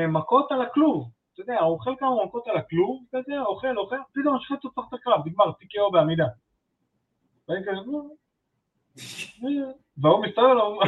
[0.08, 1.10] מכות על הכלוב.
[1.34, 4.92] אתה יודע, הוא אוכל כמה מכות על הכלוב, כזה, אוכל, אוכל, פתאום השופט עוצר את
[4.94, 6.26] הקרב, נגמר, TKO בעמידה.
[9.96, 10.78] והוא מסתובב לו,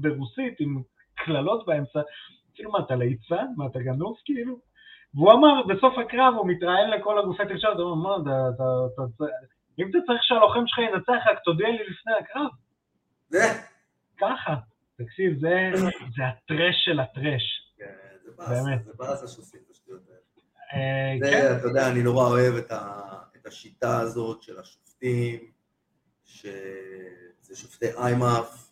[0.00, 0.82] ברוסית עם
[1.14, 2.00] קללות באמצע,
[2.54, 3.46] כאילו מה, אתה ליצן?
[3.56, 4.58] מה, אתה גנוב כאילו?
[5.14, 8.48] והוא אמר, בסוף הקרב הוא מתראיין לכל הגופי תקשורת, הוא אומר, מה, אתה-
[8.94, 9.24] אתה- אתה-
[9.78, 12.50] אם אתה צריך שהלוחם שלך ינצח, רק תודיע לי לפני הקרב.
[14.20, 14.54] ככה.
[14.98, 15.70] תקשיב, זה,
[16.16, 17.42] זה הטרש של הטרש.
[17.78, 17.84] כן,
[18.24, 18.84] זה באסה, באמת.
[18.84, 20.18] זה באסה שעושים את השטויות האלה.
[20.74, 22.54] אה, זה, כן, אתה יודע, אני נורא אוהב
[23.36, 25.40] את השיטה הזאת של השופטים,
[26.24, 28.71] שזה שופטי איימאף,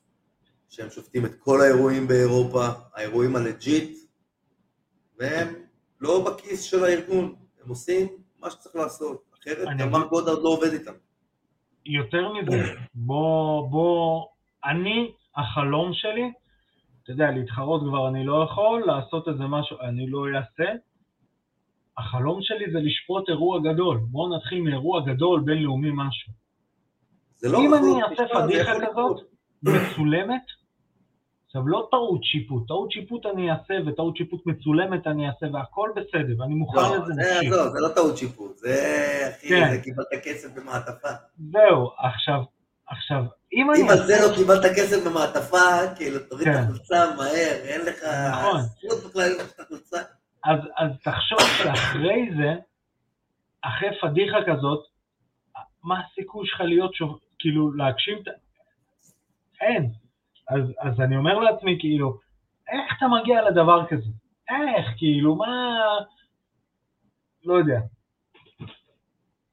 [0.71, 3.99] שהם שופטים את כל האירועים באירופה, האירועים הלג'יט,
[5.19, 5.55] והם
[6.01, 8.07] לא בכיס של הארגון, הם עושים
[8.41, 10.93] מה שצריך לעשות, אחרת גם מרק גודרד לא עובד איתם.
[11.87, 12.63] יותר מזה,
[12.95, 14.27] בוא, בוא,
[14.65, 16.33] אני, החלום שלי,
[17.03, 20.73] אתה יודע, להתחרות כבר אני לא יכול, לעשות איזה משהו, אני לא אעשה.
[21.99, 23.99] החלום שלי זה לשפוט אירוע גדול.
[24.11, 26.33] בואו נתחיל מאירוע גדול, בינלאומי משהו.
[27.43, 29.21] לא אם נכון, אני אעשה פדיחה כזאת.
[29.63, 30.43] מצולמת,
[31.51, 36.41] עכשיו לא טעות שיפוט, טעות שיפוט אני אעשה וטעות שיפוט מצולמת אני אעשה והכל בסדר,
[36.41, 37.47] ואני מוכן לא, לזה זה, נפשי.
[37.47, 39.71] עזוב, זה לא טעות שיפוט, זה, אחי, כן.
[39.71, 41.09] זה קיבלת כסף במעטפה.
[41.53, 42.43] זהו, עכשיו,
[42.87, 43.23] עכשיו,
[43.53, 46.61] אם אני אם על זה לא קיבלת כסף במעטפה, כאילו, תוריד את כן.
[46.63, 48.61] החולצה מהר, אין לך נכון.
[48.61, 50.07] את.
[50.45, 52.55] אז, אז תחשוב שאחרי זה,
[53.63, 54.87] אחרי פדיחה כזאת,
[55.85, 58.29] מה הסיכוי שלך להיות שוב, כאילו, להגשים את.
[59.61, 59.91] אין.
[60.51, 62.19] אז, אז אני אומר לעצמי, כאילו,
[62.69, 64.11] איך אתה מגיע לדבר כזה?
[64.51, 65.79] איך, כאילו, מה...
[67.45, 67.81] לא יודע.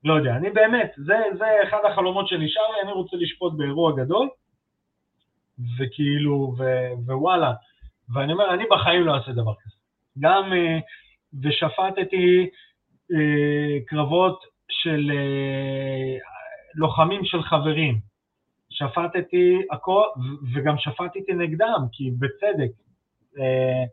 [0.03, 4.29] לא יודע, אני באמת, זה, זה אחד החלומות שנשאר לי, אני רוצה לשפוט באירוע גדול,
[5.79, 6.63] וכאילו, ו,
[7.05, 7.53] ווואלה,
[8.13, 9.75] ואני אומר, אני בחיים לא אעשה דבר כזה.
[10.19, 10.79] גם, אה,
[11.43, 12.49] ושפטתי
[13.13, 14.39] אה, קרבות
[14.69, 16.17] של אה,
[16.75, 17.99] לוחמים של חברים.
[18.77, 20.03] שפטתי הכל,
[20.53, 22.71] וגם שפטתי נגדם, כי בצדק.
[23.39, 23.83] אה,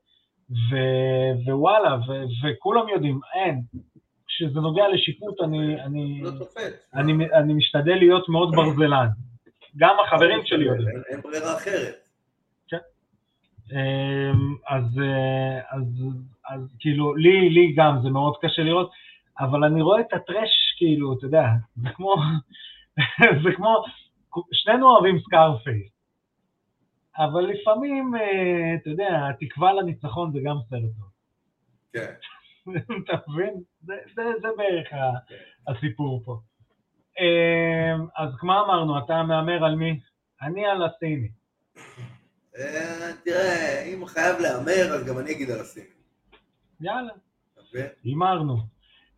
[0.51, 3.63] ו- ווואלה, ו- וכולם יודעים, אין.
[4.27, 6.91] כשזה נוגע לשיפוט, אני, אני, לא תופס.
[6.95, 9.07] אני, אני משתדל להיות מאוד ברזלן.
[9.77, 10.89] גם החברים שלי יודעים.
[11.11, 11.95] אין- ברירה אחרת.
[13.73, 15.83] אמ, אז, אה, אז,
[16.49, 18.91] אז כאילו, לי, לי גם זה מאוד קשה לראות,
[19.41, 21.45] אבל אני רואה את ה trash, כאילו, אתה יודע,
[21.77, 22.15] זה כמו,
[23.45, 23.85] זה כמו,
[24.53, 25.93] שנינו אוהבים סקארפייס,
[27.19, 31.11] אבל לפעמים, אה, אתה יודע, התקווה לניצחון זה גם סרט טוב.
[31.93, 32.15] כן.
[33.05, 33.55] אתה מבין?
[33.83, 34.89] זה, זה, זה בערך
[35.69, 36.39] הסיפור פה.
[37.21, 40.01] אמ, אז מה אמרנו, אתה מהמר על מי?
[40.43, 41.29] אני על הסיני.
[42.59, 45.87] אה, תראה, אם חייב להמר, אז גם אני אגיד על הסיני.
[46.81, 47.13] יאללה,
[47.59, 47.79] יפה.
[48.05, 48.57] הימרנו.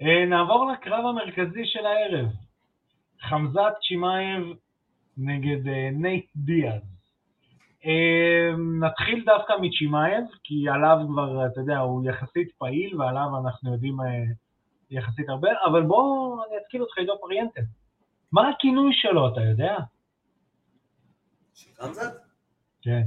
[0.02, 2.26] אה, נעבור לקרב המרכזי של הערב.
[3.20, 4.42] חמזת צ'ימאייב
[5.16, 6.82] נגד אה, נייט דיאז.
[7.86, 14.00] אה, נתחיל דווקא מצ'ימאייב, כי עליו כבר, אתה יודע, הוא יחסית פעיל, ועליו אנחנו יודעים
[14.00, 14.24] אה,
[14.90, 17.60] יחסית הרבה, אבל בואו אני אתקיל אותך עידו פריאנטה.
[18.32, 19.76] מה הכינוי שלו, אתה יודע?
[21.76, 22.12] חמזת?
[22.82, 23.02] כן.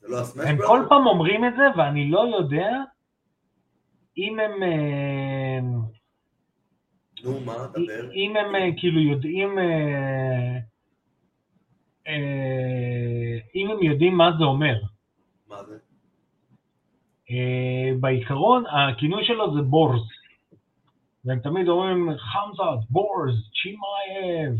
[0.00, 2.70] זה לא הסמאש הם כל פעם אומרים את זה, ואני לא יודע
[4.16, 4.62] אם הם...
[7.24, 8.12] נו, מה, דבר.
[8.12, 9.58] אם הם אה, כאילו יודעים...
[9.58, 10.58] אה,
[12.08, 14.74] אה, אם הם יודעים מה זה אומר.
[15.48, 15.78] מה זה?
[18.00, 20.02] בעיקרון, הכינוי שלו זה בורז.
[21.24, 24.54] והם תמיד אומרים חמזת, בורז, צ'ימאייב.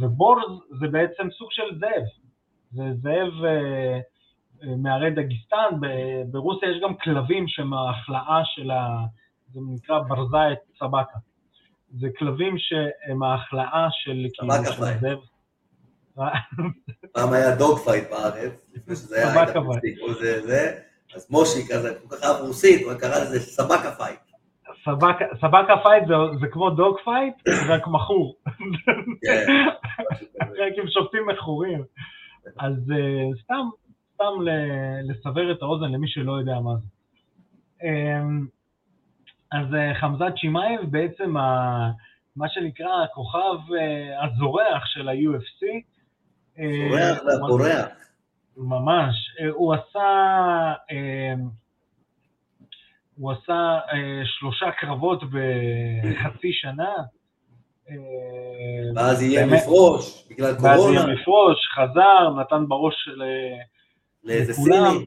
[0.00, 2.04] ובורז זה בעצם סוג של זאב.
[2.70, 4.00] זה זאב אה,
[4.76, 5.68] מערי דגיסטן,
[6.30, 9.04] ברוסיה יש גם כלבים שהם ההחלאה של ה...
[9.52, 11.29] זה נקרא ברזאית סבקה.
[11.90, 15.00] זה כלבים שהם ההחלאה של כאילו, סבקה של פייט.
[15.00, 15.18] זאב.
[17.12, 19.68] פעם היה דוג פייט בארץ, לפני שזה היה סבקה הייתה פייט.
[19.68, 20.78] מספיק, כל זה, זה,
[21.14, 24.20] אז מושי כזה, כל כך אהב רוסית, הוא קרא לזה סבקה פייט.
[25.40, 26.04] סבקה, פייט
[26.40, 27.34] זה, כמו דוג פייט,
[27.68, 28.36] רק מכור.
[29.24, 29.46] כן.
[30.40, 31.84] רק עם שופטים מכורים.
[32.58, 33.68] אז uh, סתם,
[34.14, 34.32] סתם
[35.02, 36.86] לסבר את האוזן למי שלא יודע מה זה.
[39.52, 41.90] אז uh, חמזת שמאייב בעצם ה,
[42.36, 45.66] מה שנקרא הכוכב uh, הזורח של ה-UFC.
[46.58, 47.86] אה, זורח והפורח.
[48.56, 49.14] ממש.
[49.40, 50.08] אה, הוא עשה,
[50.90, 51.34] אה,
[53.16, 56.94] הוא עשה אה, שלושה קרבות בחצי שנה.
[57.90, 57.94] אה,
[58.96, 63.22] ואז יהיה באמת, לפרוש, בגלל ואז קורונה, יהיה לפרוש, חזר, נתן בראש של...
[64.24, 64.90] לאיזה לכולם.
[64.92, 65.04] סיני.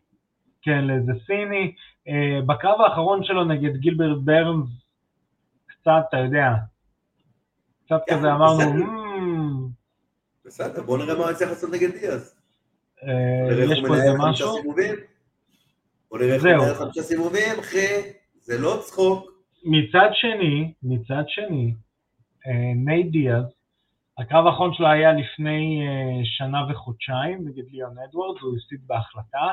[0.61, 1.73] כן, לאיזה סיני.
[2.07, 4.69] אה, בקרב האחרון שלו נגד גילברט ברנס,
[5.67, 6.49] קצת, אתה יודע,
[7.85, 8.73] קצת כן, כזה אמרנו, בסדר.
[8.73, 9.67] "מ,
[10.45, 12.35] בסדר, בוא נראה מה הוא יצליח לעשות נגד דיאז.
[13.03, 14.63] אה, יש פה איזה משהו.
[16.09, 16.51] בוא נראה איך הוא.
[16.51, 17.87] מנהל חמישה סיבובים, אחי,
[18.41, 19.31] זה לא צחוק.
[19.65, 21.73] מצד שני, מצד שני,
[22.47, 23.45] אה, נייט דיאז,
[24.17, 25.81] הקרב האחרון שלו היה לפני
[26.23, 29.47] שנה וחודשיים נגד ליאון אדוארדס, הוא הפסיד בהחלטה,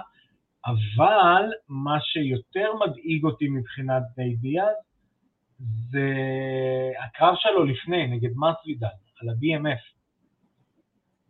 [0.66, 4.76] אבל מה שיותר מדאיג אותי מבחינת נייט דיאז,
[5.90, 6.10] זה
[7.04, 8.86] הקרב שלו לפני, נגד מסווידל,
[9.20, 10.00] על ה-BMF.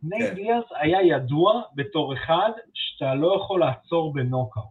[0.03, 0.35] נייט כן.
[0.35, 4.65] דיאז היה ידוע בתור אחד שאתה לא יכול לעצור בנוקאוט.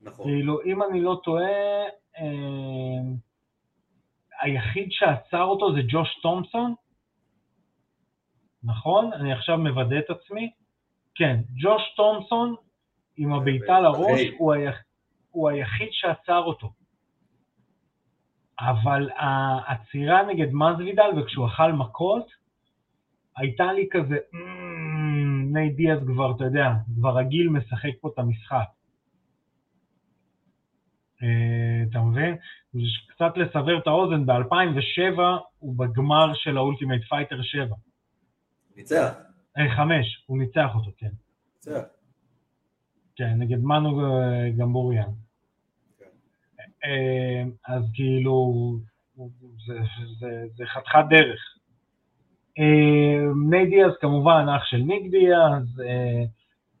[0.00, 0.24] נכון.
[0.26, 1.84] כאילו, אם אני לא טועה,
[2.18, 3.00] אה,
[4.42, 6.74] היחיד שעצר אותו זה ג'וש תומפסון,
[8.62, 9.12] נכון?
[9.12, 10.50] אני עכשיו מוודא את עצמי.
[11.14, 12.54] כן, ג'וש תומפסון
[13.18, 14.20] עם הבעיטה לראש.
[14.38, 14.54] הוא.
[15.30, 16.70] הוא היחיד שעצר אותו.
[18.60, 22.26] אבל העצירה נגד מסווידל, וכשהוא אכל מכות,
[23.36, 28.66] הייתה לי כזה, "מ, נייט דיאז כבר, אתה יודע, כבר רגיל משחק פה את המשחק.
[31.22, 32.36] אה, אתה מבין?
[33.08, 35.20] קצת לסבר את האוזן, ב-2007
[35.58, 37.76] הוא בגמר של ה Ultimate Fighter 7.
[38.76, 39.14] ניצח,
[39.58, 41.10] אה, 5, הוא ניצח אותו, כן.
[41.56, 41.97] ניצח.
[43.18, 44.00] כן, נגד מנו
[44.56, 45.10] גמבוריאן.
[45.98, 46.04] כן.
[46.84, 47.42] אה,
[47.74, 48.52] אז כאילו,
[49.66, 49.78] זה,
[50.20, 51.40] זה, זה חתיכת דרך.
[52.58, 56.24] אה, נייט דיאז כמובן אח של ניק דיאז, אה,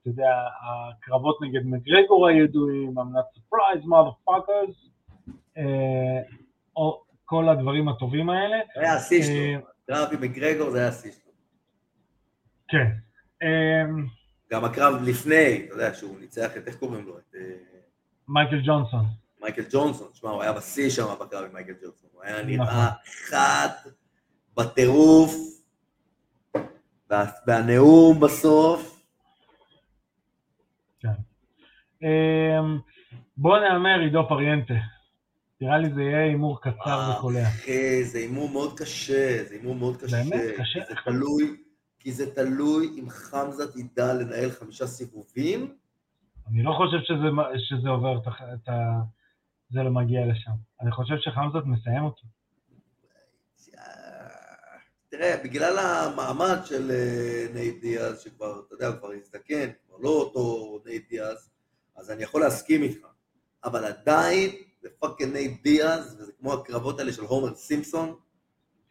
[0.00, 0.30] אתה יודע,
[0.62, 4.88] הקרבות נגד מגרגור הידועים, I'm not surprised, motherfuckers,
[6.76, 8.56] או כל הדברים הטובים האלה.
[8.74, 9.60] זה היה השיא אה, שלו.
[9.86, 11.32] קרב עם מגרגור זה היה השיא שלו.
[12.68, 12.90] כן.
[14.52, 17.18] גם הקרב לפני, אתה יודע, שהוא ניצח את, איך קוראים לו?
[17.18, 17.40] את אה,
[18.28, 19.04] מייקל ג'ונסון.
[19.42, 20.08] מייקל ג'ונסון.
[20.12, 22.08] תשמע, הוא היה בשיא שם בקרב עם מייקל ג'ונסון.
[22.12, 22.46] הוא היה נכון.
[22.50, 22.88] נראה
[23.28, 23.68] חד,
[24.56, 25.34] בטירוף,
[27.10, 29.02] וה- והנאום בסוף.
[31.00, 31.08] כן.
[32.04, 32.58] אה,
[33.36, 34.74] בוא נאמר עידו פריאנטה.
[35.60, 37.42] נראה לי זה יהיה הימור קצר וקולע.
[37.48, 40.16] אחי, זה הימור מאוד קשה, זה הימור מאוד קשה.
[40.16, 40.54] באמת?
[40.58, 40.80] קשה?
[40.88, 41.56] זה תלוי,
[41.98, 45.74] כי זה תלוי אם חמזת ידע לנהל חמישה סיבובים.
[46.48, 47.28] אני לא חושב שזה,
[47.58, 49.00] שזה עובר את ה- את ה...
[49.70, 50.50] זה לא מגיע לשם.
[50.80, 52.22] אני חושב שחמזת מסיים אותו.
[55.10, 60.78] תראה, בגלל המעמד של אה, נייט דיאז, שכבר, אתה יודע, כבר הזדקן, כבר לא אותו
[60.86, 61.50] נייט דיאז,
[61.96, 63.06] אז אני יכול להסכים איתך.
[63.64, 64.50] אבל עדיין,
[64.82, 68.14] זה fucking נייט דיאז, וזה כמו הקרבות האלה של הומר סימפסון.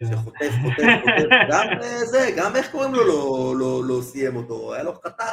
[0.04, 4.74] שחוטף, חוטף, חוטף, גם אה, זה, גם איך קוראים לו לא, לא, לא סיים אותו,
[4.74, 5.24] היה לו חתך,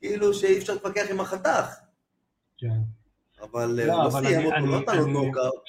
[0.00, 1.74] כאילו שאי אפשר להתווכח עם החתך,
[2.58, 2.80] כן.
[3.42, 5.64] אבל אה, לא, הוא לא אבל סיים אני- אותו, אני- לא נתן לו אני- נוקאוט.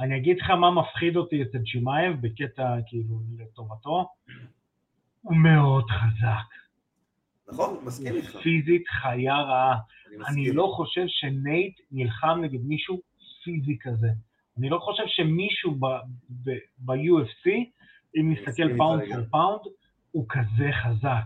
[0.00, 4.08] אני אגיד לך מה מפחיד אותי אצל צ'ימאייב בקטע כאילו לטובתו.
[5.22, 6.50] הוא מאוד חזק.
[7.52, 9.76] נכון, מסכים איתך, פיזית חיה רעה.
[10.06, 10.52] אני אני.
[10.52, 13.00] לא חושב שנייט נלחם נגד מישהו
[13.44, 14.08] פיזי כזה.
[14.60, 15.78] אני לא חושב שמישהו
[16.78, 17.50] ב-UFC,
[18.16, 19.02] אם נסתכל pound.
[19.08, 19.60] for pound,
[20.10, 21.24] הוא כזה חזק.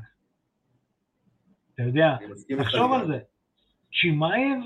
[1.75, 2.17] אתה יודע,
[2.59, 3.07] תחשוב על.
[3.07, 3.19] זה.
[4.01, 4.59] צ'ימאייב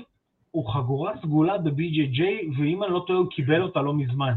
[0.51, 2.21] הוא חגורה סגולה ב-BJJ,
[2.59, 4.33] ואם אני לא טועה, הוא קיבל אותה לא מזמן.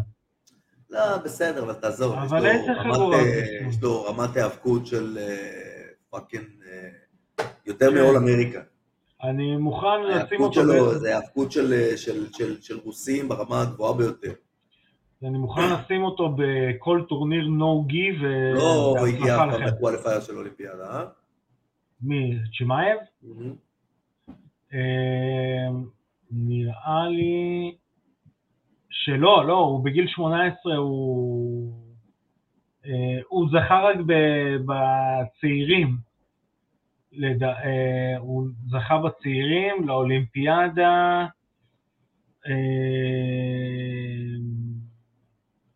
[0.90, 3.58] לא, בסדר, אבל תעזוב, אבל איזה חגורה אה, זה?
[3.68, 7.96] יש לו רמת היאבקות של אה, fucking, אה, יותר כן.
[7.98, 8.60] מ all American.
[9.22, 14.32] אני מוכן לשים אותו, שלו זה היאבקות של, של, של, של רוסים ברמה הגבוהה ביותר.
[15.22, 19.62] אני מוכן לשים אותו בכל טורניר no gi, לא הגיע ובהצלחה אף פעם.
[19.62, 21.04] ל qualifier של אולימפיאדה, אה?
[22.02, 22.38] מי?
[22.58, 22.98] צ'ימאייב?
[24.74, 25.68] אה,
[26.30, 27.74] נראה לי
[28.90, 31.72] שלא, לא, הוא בגיל 18, הוא,
[32.86, 33.96] אה, הוא זכה רק
[34.66, 35.96] בצעירים,
[37.12, 37.42] לד...
[37.42, 41.26] אה, הוא זכה בצעירים לאולימפיאדה,
[42.46, 42.52] אה,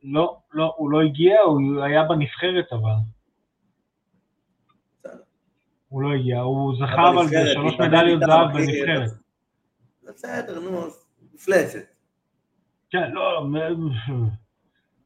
[0.05, 2.93] לא, לא, הוא לא הגיע, הוא היה בנבחרת אבל.
[5.89, 9.03] הוא לא הגיע, הוא זכה אבל בשלוש מדליות זהב בנבחרת.
[9.03, 9.23] אז-
[10.09, 11.79] בסדר, נו, אז מפלצת.
[12.91, 13.91] כן, לא, מ-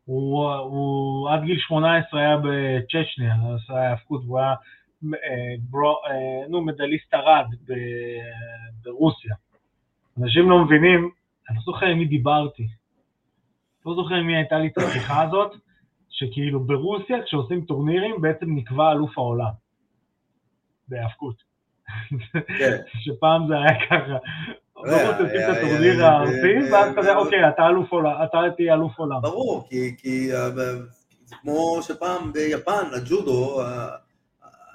[0.05, 4.55] הוא, הוא עד גיל 18 היה בצ'צ'ניה, עשה היאבקות, והוא היה אה,
[5.71, 7.47] ברו, אה, נו, מדליסט ארד
[8.85, 9.35] ברוסיה.
[10.19, 11.11] אנשים לא מבינים,
[11.49, 12.67] אני לא זוכר עם מי דיברתי.
[13.87, 15.53] לא זוכר עם מי הייתה לי את השיחה הזאת,
[16.09, 19.51] שכאילו ברוסיה, כשעושים טורנירים, בעצם נקבע אלוף העולם.
[20.89, 21.43] בהיאבקות.
[22.59, 22.77] כן.
[23.05, 24.17] שפעם זה היה ככה.
[24.73, 29.23] עושים את הטורניר הארצי, ואז אוקיי, אתה אלוף עולם, אתה תהיה אלוף עולם.
[29.23, 33.61] ברור, כי, כי אה, זה כמו שפעם ביפן, הג'ודו,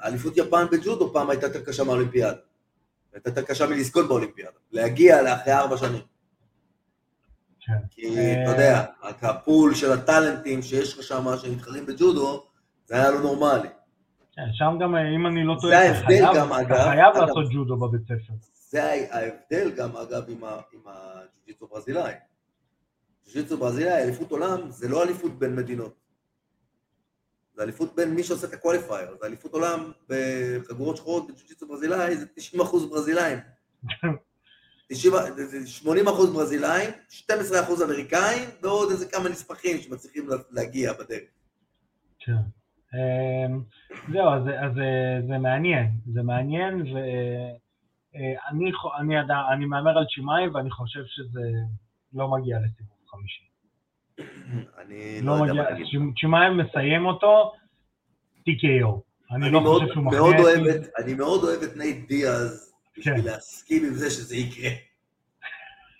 [0.06, 2.38] האליפות יפן בג'ודו פעם הייתה יותר קשה מהאולימפיאדה.
[3.14, 4.58] הייתה יותר קשה מלזכות באולימפיאדה.
[4.72, 6.02] להגיע לאחרי ארבע שנים.
[7.60, 7.74] כן.
[7.90, 8.86] כי אתה יודע,
[9.22, 12.44] הפול של הטאלנטים שיש לך שם שמתחרים בג'ודו,
[12.86, 13.68] זה היה לא נורמלי.
[14.36, 17.16] כן, שם גם, אם אני לא טועה, אתה חייב-.
[17.16, 18.34] לעשות ג'ודו בבית ספר.
[18.70, 20.44] זה ההבדל גם, אגב, עם
[20.88, 22.14] הג'ו-ג'יצו ברזילאי.
[23.26, 26.05] ג'ו-ג'יצו ברזילאי, אליפות עולם, זה לא אליפות בין מדינות.
[27.56, 29.18] זה אליפות בין מי שעושה את הקואליפייר.
[29.22, 32.26] זה אליפות עולם בחגורות שחורות בג'ו-ג'יצו ברזילאי, זה
[32.58, 32.58] 90%
[32.90, 33.38] ברזילאים.
[34.90, 37.24] 90 זה 80% ברזילאים, 12%
[37.86, 41.30] אמריקאים, ועוד איזה כמה נספחים שמצליחים לה- להגיע בדרך.
[42.20, 42.32] כן.
[42.94, 43.64] אמ,
[44.12, 50.48] זהו, אז אז זה- זה מעניין, זה מעניין, ואני אני עדיין- אני מהמר על צ'ימאי,
[50.48, 51.42] ואני חושב שזה
[52.14, 53.46] לא מגיע לסיבוב חמישי.
[54.78, 55.86] אני לא לא יודע מה להגיד.
[55.88, 57.54] צ'ימ- צ'ימאי מסיים אותו,
[58.40, 59.02] TKO.
[59.32, 60.46] אני אני לא מאוד- חושב שהוא מאוד מכריע.
[60.46, 63.24] אוהב את- אני מאוד אוהב את נייט דיאז, בשביל כן.
[63.24, 64.70] להסכים עם זה שזה יקרה.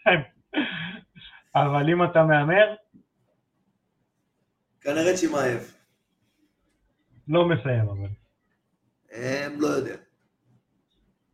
[1.56, 2.76] אבל אם אתה מהמר,
[4.82, 5.76] כנראה צ'ימאייב.
[7.28, 8.08] לא מסיים אבל.
[9.14, 9.96] אמ, לא יודע.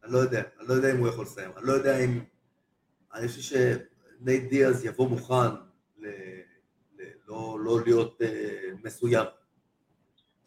[0.03, 0.41] אני לא יודע.
[0.59, 1.51] אני לא יודע אם הוא יכול לסיים.
[1.57, 2.24] אני לא יודע אם...
[3.14, 3.41] אני חושב
[4.22, 5.49] שנייט דיאז יבוא מוכן
[5.97, 6.05] ל...
[7.32, 8.28] לא, לא להיות אה,
[8.84, 9.26] מסוים.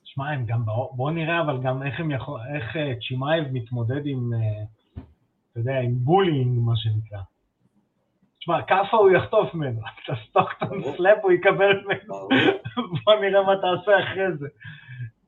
[0.04, 4.30] שמע, הם גם, בא- בוא נראה אבל גם איך יכול, איך אה, צ'ימאייב מתמודד עם,
[4.34, 4.64] אה,
[5.52, 7.18] אתה יודע, עם bullying, מה שנקרא.
[8.38, 10.82] תשמע, כאפה הוא יחטוף ממנו, את ה Stockton.
[10.96, 12.28] slap הוא יקבל ממנו.
[13.04, 14.46] בוא נראה מה תעשה אחרי זה.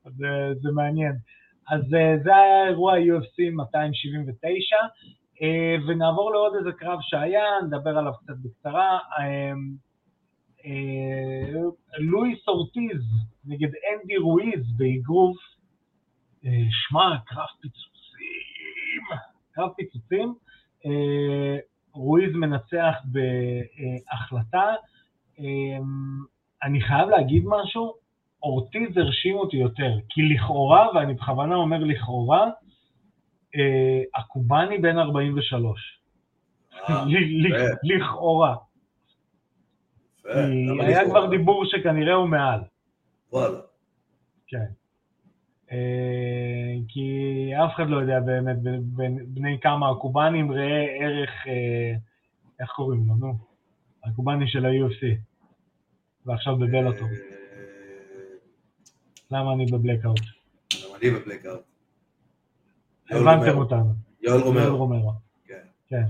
[0.06, 1.12] אז אה, זה מעניין.
[1.70, 4.76] אז אה, זה היה אירוע UFC 279,
[5.42, 8.98] אה, ונעבור לעוד איזה קרב שהיה, נדבר עליו קצת בקצרה.
[10.66, 11.62] אה,
[11.98, 13.02] לואיס אורטיז
[13.44, 15.36] נגד אנדי רואיז באגרוף.
[16.46, 19.02] אה, שמע, קרב פיצוצים,
[19.52, 20.34] קרב פיצוצים.
[20.86, 21.56] אה,
[21.92, 24.74] רואיז מנצח בהחלטה.
[26.62, 27.94] אני חייב להגיד משהו,
[28.42, 32.50] אורטיז הרשים אותי יותר, כי לכאורה, ואני בכוונה אומר לכאורה,
[34.16, 36.00] הקובאני בן 43.
[36.88, 38.56] אה, ל- ל- יפה, לכאורה.
[40.28, 41.04] למה היה?
[41.04, 42.60] כבר דיבור שכנראה הוא מעל.
[43.32, 43.58] וואלה.
[44.46, 44.66] כן.
[45.72, 48.56] אה, כי אף אחד לא יודע באמת
[49.26, 51.94] בני כמה הקובאנים, ראה ערך, אה,
[52.60, 53.34] איך קוראים לו, נו?
[54.04, 55.16] הקובאני של ה-UFC.
[56.26, 56.54] ועכשיו.
[56.62, 56.90] אה,
[59.30, 60.20] למה אני בבלקאוט?
[60.20, 61.62] גם אני בבלקאוט.
[63.10, 63.60] הבנתם רומרו.
[63.62, 63.92] אותנו.
[64.20, 64.76] יואל יואל רומרו.
[64.76, 65.12] רומרו.
[65.88, 66.04] כן.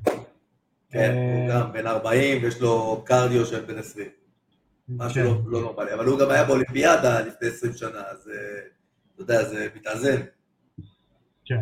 [0.96, 1.12] כן.
[1.12, 4.08] כן, הוא אה, גם בן 40 ויש לו קרדיו של בן 20.
[4.88, 5.24] משהו כן.
[5.24, 5.94] לא- לא נורמלי.
[5.94, 8.58] אבל הוא גם היה באולימפיאדה לפני 20 שנה, אז אה,
[9.14, 10.20] אתה יודע, זה מתאזן.
[11.44, 11.60] כן.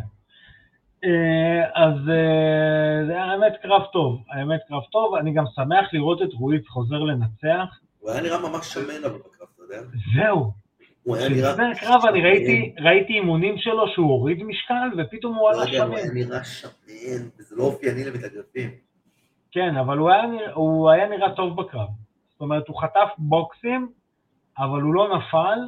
[1.05, 6.33] אה, אז אה, זה האמת קרב טוב, האמת קרב טוב, אני גם שמח לראות את
[6.33, 7.79] רואיץ חוזר לנצח.
[7.99, 9.81] הוא היה נראה ממש שמן אבל בקרב, אתה יודע?
[10.17, 10.53] זהו,
[11.03, 11.53] הוא היה נראה...
[11.53, 15.85] לפני הקרב אני ראיתי, ראיתי אימונים שלו שהוא הוריד משקל ופתאום הוא לא עלה יודע,
[15.85, 16.15] הוא היה שמן.
[16.15, 18.71] נראה שמן, וזה לא אופייני למתאגרפים.
[19.55, 21.89] כן, אבל הוא היה, נראה, הוא היה נראה טוב בקרב.
[22.31, 23.89] זאת אומרת, הוא חטף בוקסים,
[24.59, 25.59] אבל הוא לא נפל,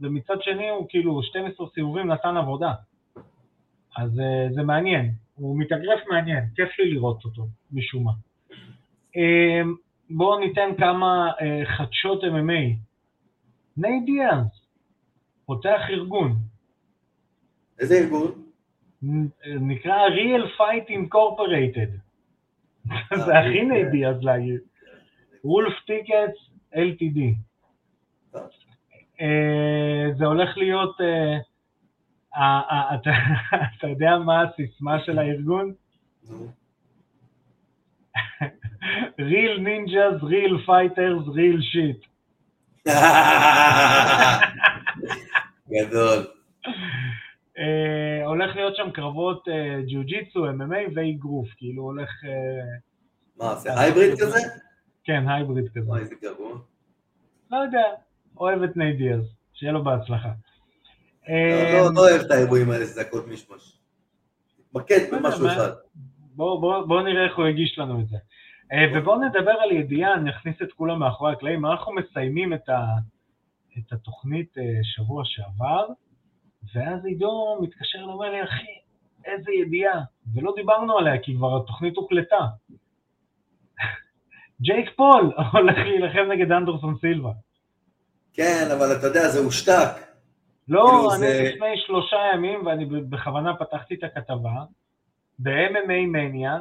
[0.00, 2.72] ומצד שני הוא כאילו 12 סיבובים נתן עבודה.
[3.96, 8.12] אז אה, זה מעניין, הוא מתאגרף מעניין, כיף לי לראות אותו, משום מה.
[9.16, 9.62] אה,
[10.10, 12.76] בואו ניתן כמה אה, חדשות MMA.
[13.76, 14.46] ניי דיאז,
[15.46, 16.36] פותח ארגון,
[17.78, 18.30] איזה ארגון?
[19.60, 22.01] נקרא Real Fight Incorporated.
[23.26, 23.68] זה הכי כן.
[23.68, 24.60] ניי דיאז להגיד.
[25.44, 27.18] וולף טיקטס LTD.
[29.20, 31.38] אה, זה הולך להיות, אה,
[32.36, 32.94] אה, אה,
[33.78, 35.72] אתה יודע מה הסיסמה של הארגון?
[39.18, 42.00] real ninjas, real fighters, real shit.
[45.70, 46.26] גדול.
[47.58, 52.30] אה, הולך להיות שם קרבות אה, ג'יוג'יצו, MMA ואיגרוף, כאילו הולך, אה,
[53.36, 54.38] מה, זה הייבריד כזה?
[55.04, 55.88] כן, הייבריד כזה.
[55.88, 56.58] וואי, איזה גרוע.
[57.50, 57.82] לא יודע,
[58.36, 60.28] אוהב את ניי דיאז, שיהיה לו בהצלחה.
[60.28, 63.78] לא, אה, לא, לא אוהב את האירועים האלה, זה הכל מישמש.
[64.68, 65.70] תתמקד לא במשהו מה- אחד.
[66.34, 68.16] בואו בוא, בוא נראה איך הוא הגיש לנו את זה.
[68.72, 71.66] אה, ובואו נדבר על ידיעה, נכניס את כולם מאחורי הקלעים.
[71.66, 72.84] אנחנו מסיימים את, ה,
[73.78, 75.86] את התוכנית אה, שבוע שעבר,
[76.74, 78.66] ואז עידו מתקשר ואומר לי, אחי,
[79.24, 80.00] איזה ידיעה.
[80.34, 82.46] ולא דיברנו עליה, כי כבר התוכנית הוקלטה.
[84.62, 87.30] ג'ייק פול הולך להילחם נגד אנדרסון סילבה.
[88.34, 90.12] כן, אבל אתה יודע, זה הושתק.
[90.68, 94.52] לא, כאילו אני זה- לפני שלושה ימים, ואני בכוונה פתחתי את הכתבה,
[95.38, 96.58] ב-MMA מניה,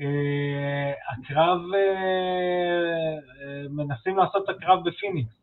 [0.00, 1.78] אה, הקרב, אה,
[3.42, 5.39] אה, מנסים לעשות את הקרב בפיניקס.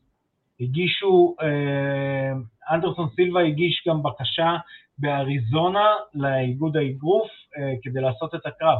[0.59, 2.31] הגישו, אה,
[2.75, 4.57] אנדרסון סילבה הגיש גם בקשה
[4.97, 8.77] באריזונה לאיגוד האגרוף אה, כדי לעשות את הקרב.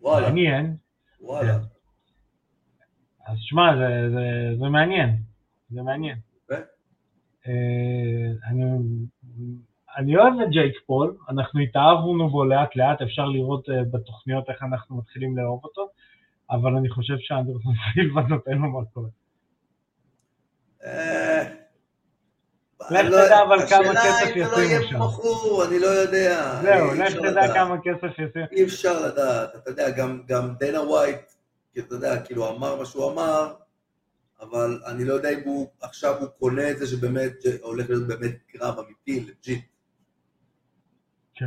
[0.00, 0.76] וואלה, מעניין.
[1.20, 1.54] וואלה.
[3.26, 5.16] אז שמע, זה, זה, זה מעניין.
[5.70, 6.18] זה מעניין.
[6.44, 6.54] יפה.
[7.46, 8.62] אה, אני,
[9.96, 14.96] אני אוהב את ג'ייק פול, אנחנו התאהבנו בו לאט לאט, אפשר לראות בתוכניות איך אנחנו
[14.96, 15.88] מתחילים לאהוב אותו,
[16.52, 19.08] אבל אני חושב שאנדרסון סילבה נותן לו מקום.
[22.90, 25.68] לך לא- תדע אבל כמה כסף לא ישימו שם.
[25.68, 26.60] אני לא יודע.
[26.62, 27.54] זהו, לך תדע.
[27.54, 28.42] כמה כסף ישים.
[28.52, 31.32] אי אפשר לדעת, אתה יודע, גם, דנה ווייט,
[31.78, 33.54] אתה יודע, כאילו אמר מה שהוא אמר,
[34.40, 37.32] אבל אני לא יודע אם הוא, עכשיו הוא קונה את זה שבאמת,
[37.62, 39.64] הולך להיות באמת קרב אמיתי, legit.
[41.34, 41.46] כן.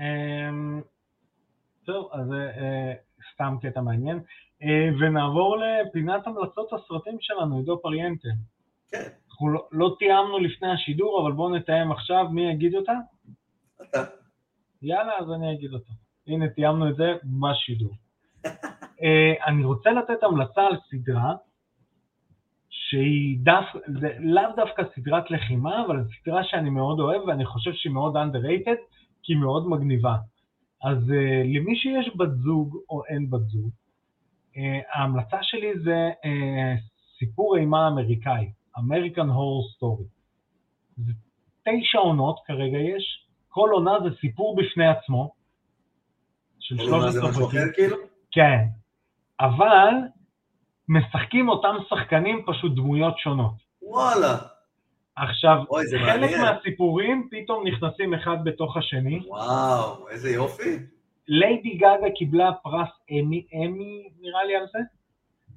[0.00, 0.80] אמ,
[1.86, 2.92] טוב, אז אה,
[3.38, 4.20] סתם קטע מעניין.
[4.62, 8.28] אה, ונעבור לפינת המלצות הסרטים שלנו, עידו פריאנטה.
[8.90, 12.92] כן, אנחנו לא, לא תיאמנו לפני השידור, אבל בואו נתאם עכשיו מי יגיד אותה.
[13.82, 14.04] אתה.
[14.82, 15.92] יאללה, אז אני אגיד אותה.
[16.26, 17.94] הנה, תיאמנו את זה בשידור.
[19.02, 21.34] אה, אני רוצה לתת המלצה על סדרה
[22.70, 23.64] שהיא דף,
[24.00, 28.16] זה לאו דווקא סדרת לחימה, אבל זו סדרה שאני מאוד אוהב ואני חושב שהיא מאוד
[28.16, 28.80] underrated,
[29.22, 30.16] כי היא מאוד מגניבה.
[30.82, 33.70] אז uh, למי שיש בת זוג או אין בת זוג,
[34.54, 34.58] uh,
[34.92, 36.28] ההמלצה שלי זה uh,
[37.18, 40.04] סיפור אימה אמריקאי, American Horror Story.
[40.96, 41.12] זה
[41.64, 45.34] תשע עונות כרגע יש, כל עונה זה סיפור בפני עצמו,
[46.58, 47.72] של כל עונה זה 13 משהו פרקים.
[47.74, 47.96] כאילו?
[48.30, 48.64] כן,
[49.40, 49.94] אבל
[50.88, 53.54] משחקים אותם שחקנים פשוט דמויות שונות.
[53.82, 54.38] וואלה.
[55.22, 56.40] עכשיו, אוי, חלק מעניין.
[56.40, 59.20] מהסיפורים פתאום נכנסים אחד בתוך השני.
[59.26, 60.76] וואו, איזה יופי.
[61.28, 64.78] ליידי גאגה קיבלה פרס אמי, אמי נראה לי על זה.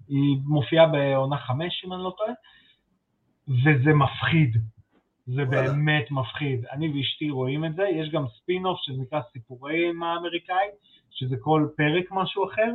[0.07, 2.33] היא מופיעה בעונה חמש, אם אני לא טועה,
[3.47, 4.57] וזה מפחיד.
[5.27, 5.61] זה וואלה.
[5.61, 6.65] באמת מפחיד.
[6.71, 10.71] אני ואשתי רואים את זה, יש גם ספין-אוף שנקרא סיפורים האמריקאים,
[11.11, 12.71] שזה כל פרק משהו אחר,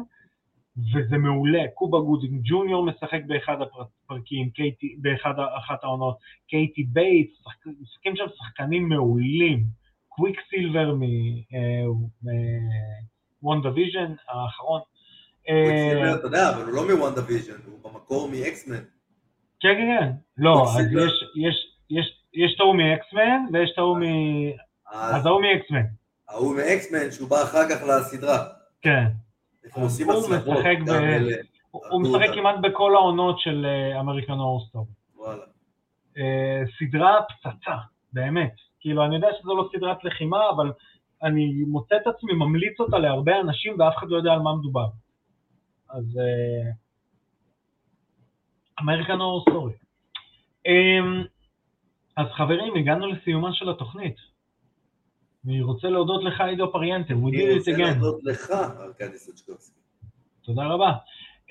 [0.78, 1.62] וזה מעולה.
[1.74, 3.56] קובה גודינג ג'וניור משחק באחד
[4.04, 6.16] הפרקים, קתי, באחד, אחת העונות,
[6.48, 9.64] קתי בייטס, שחק- משחקים שם שחקנים מעולים.
[10.08, 10.94] Quicksilver
[13.42, 14.80] מ WandaVision האחרון.
[15.48, 18.82] אה, Quicksilver, אתה יודע, אבל הוא לא מ WandaVision, הוא במקור מ X-Men.
[19.60, 20.10] כן, כן, כן.
[20.38, 20.86] לא, אז.
[20.92, 24.02] יש, יש, יש, יש את ההוא מ X-Men ויש את ההוא מ...
[24.92, 25.82] אז אז ההוא מ X-Men,
[26.28, 28.44] ההוא מ X-Men, שהוא בא אחר כך לסדרה.
[28.82, 29.04] כן.
[29.74, 30.46] הם עושים הוא הצלחות.
[31.70, 32.34] הוא משחק אותם.
[32.34, 33.66] כמעט בכל העונות של
[34.00, 34.86] American Horror Story.
[36.78, 37.76] סדרה פצצה,
[38.12, 38.54] באמת.
[38.80, 40.72] כאילו, אני יודע שזו לא סדרת לחימה, אבל
[41.22, 44.86] אני מוצא את עצמי ממליץ אותה להרבה אנשים ואף אחד לא יודע על מה מדובר.
[45.90, 46.20] אז
[48.80, 49.72] American Horror Story.
[52.16, 54.35] אז חברים, הגענו לסיומה של התוכנית.
[55.46, 57.78] אני רוצה להודות לך, עידו פריאנטה, we אני did it רוצה again.
[57.78, 59.80] להודות לך, ארכדי סצ'קובסקי.
[60.44, 60.92] תודה רבה.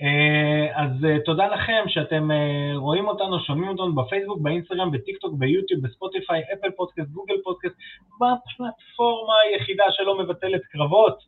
[0.01, 5.81] אה, אז אה, תודה לכם שאתם אה, רואים אותנו, שומעים אותנו בפייסבוק, באינסטגרם, בטיקטוק, ביוטיוב,
[5.81, 7.75] בספוטיפיי, אפל פודקאסט, גוגל פודקאסט,
[8.15, 11.23] בפלטפורמה היחידה שלא מבטלת קרבות.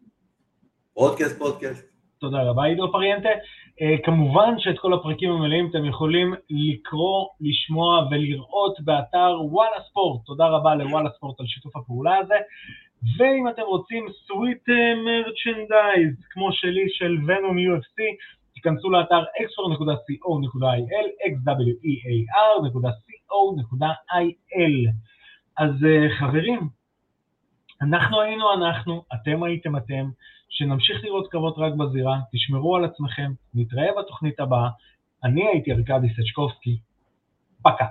[0.93, 1.87] פודקאסט, פודקאסט.
[2.19, 3.29] תודה רבה, עידו פריאנטה.
[3.81, 10.25] אה, כמובן שאת כל הפרקים המלאים אתם יכולים לקרוא, לשמוע ולראות באתר וואלה ספורט.
[10.25, 12.35] תודה רבה לוואלה ספורט על שיתוף הפעולה הזה.
[13.17, 14.69] ואם אתם רוצים סוויט
[15.05, 18.01] מרצ'נדייז, כמו שלי של ונום UFC,
[18.53, 21.87] תיכנסו לאתר xfor.co.il, xwear.co.il.
[25.57, 26.59] אז אה, חברים,
[27.81, 30.09] אנחנו היינו אנחנו, אתם הייתם אתם,
[30.49, 34.69] שנמשיך לראות קרבות רק בזירה, תשמרו על עצמכם, נתראה בתוכנית הבאה.
[35.23, 36.77] אני הייתי ארכדי סצ'קובסקי,
[37.63, 37.85] פקה.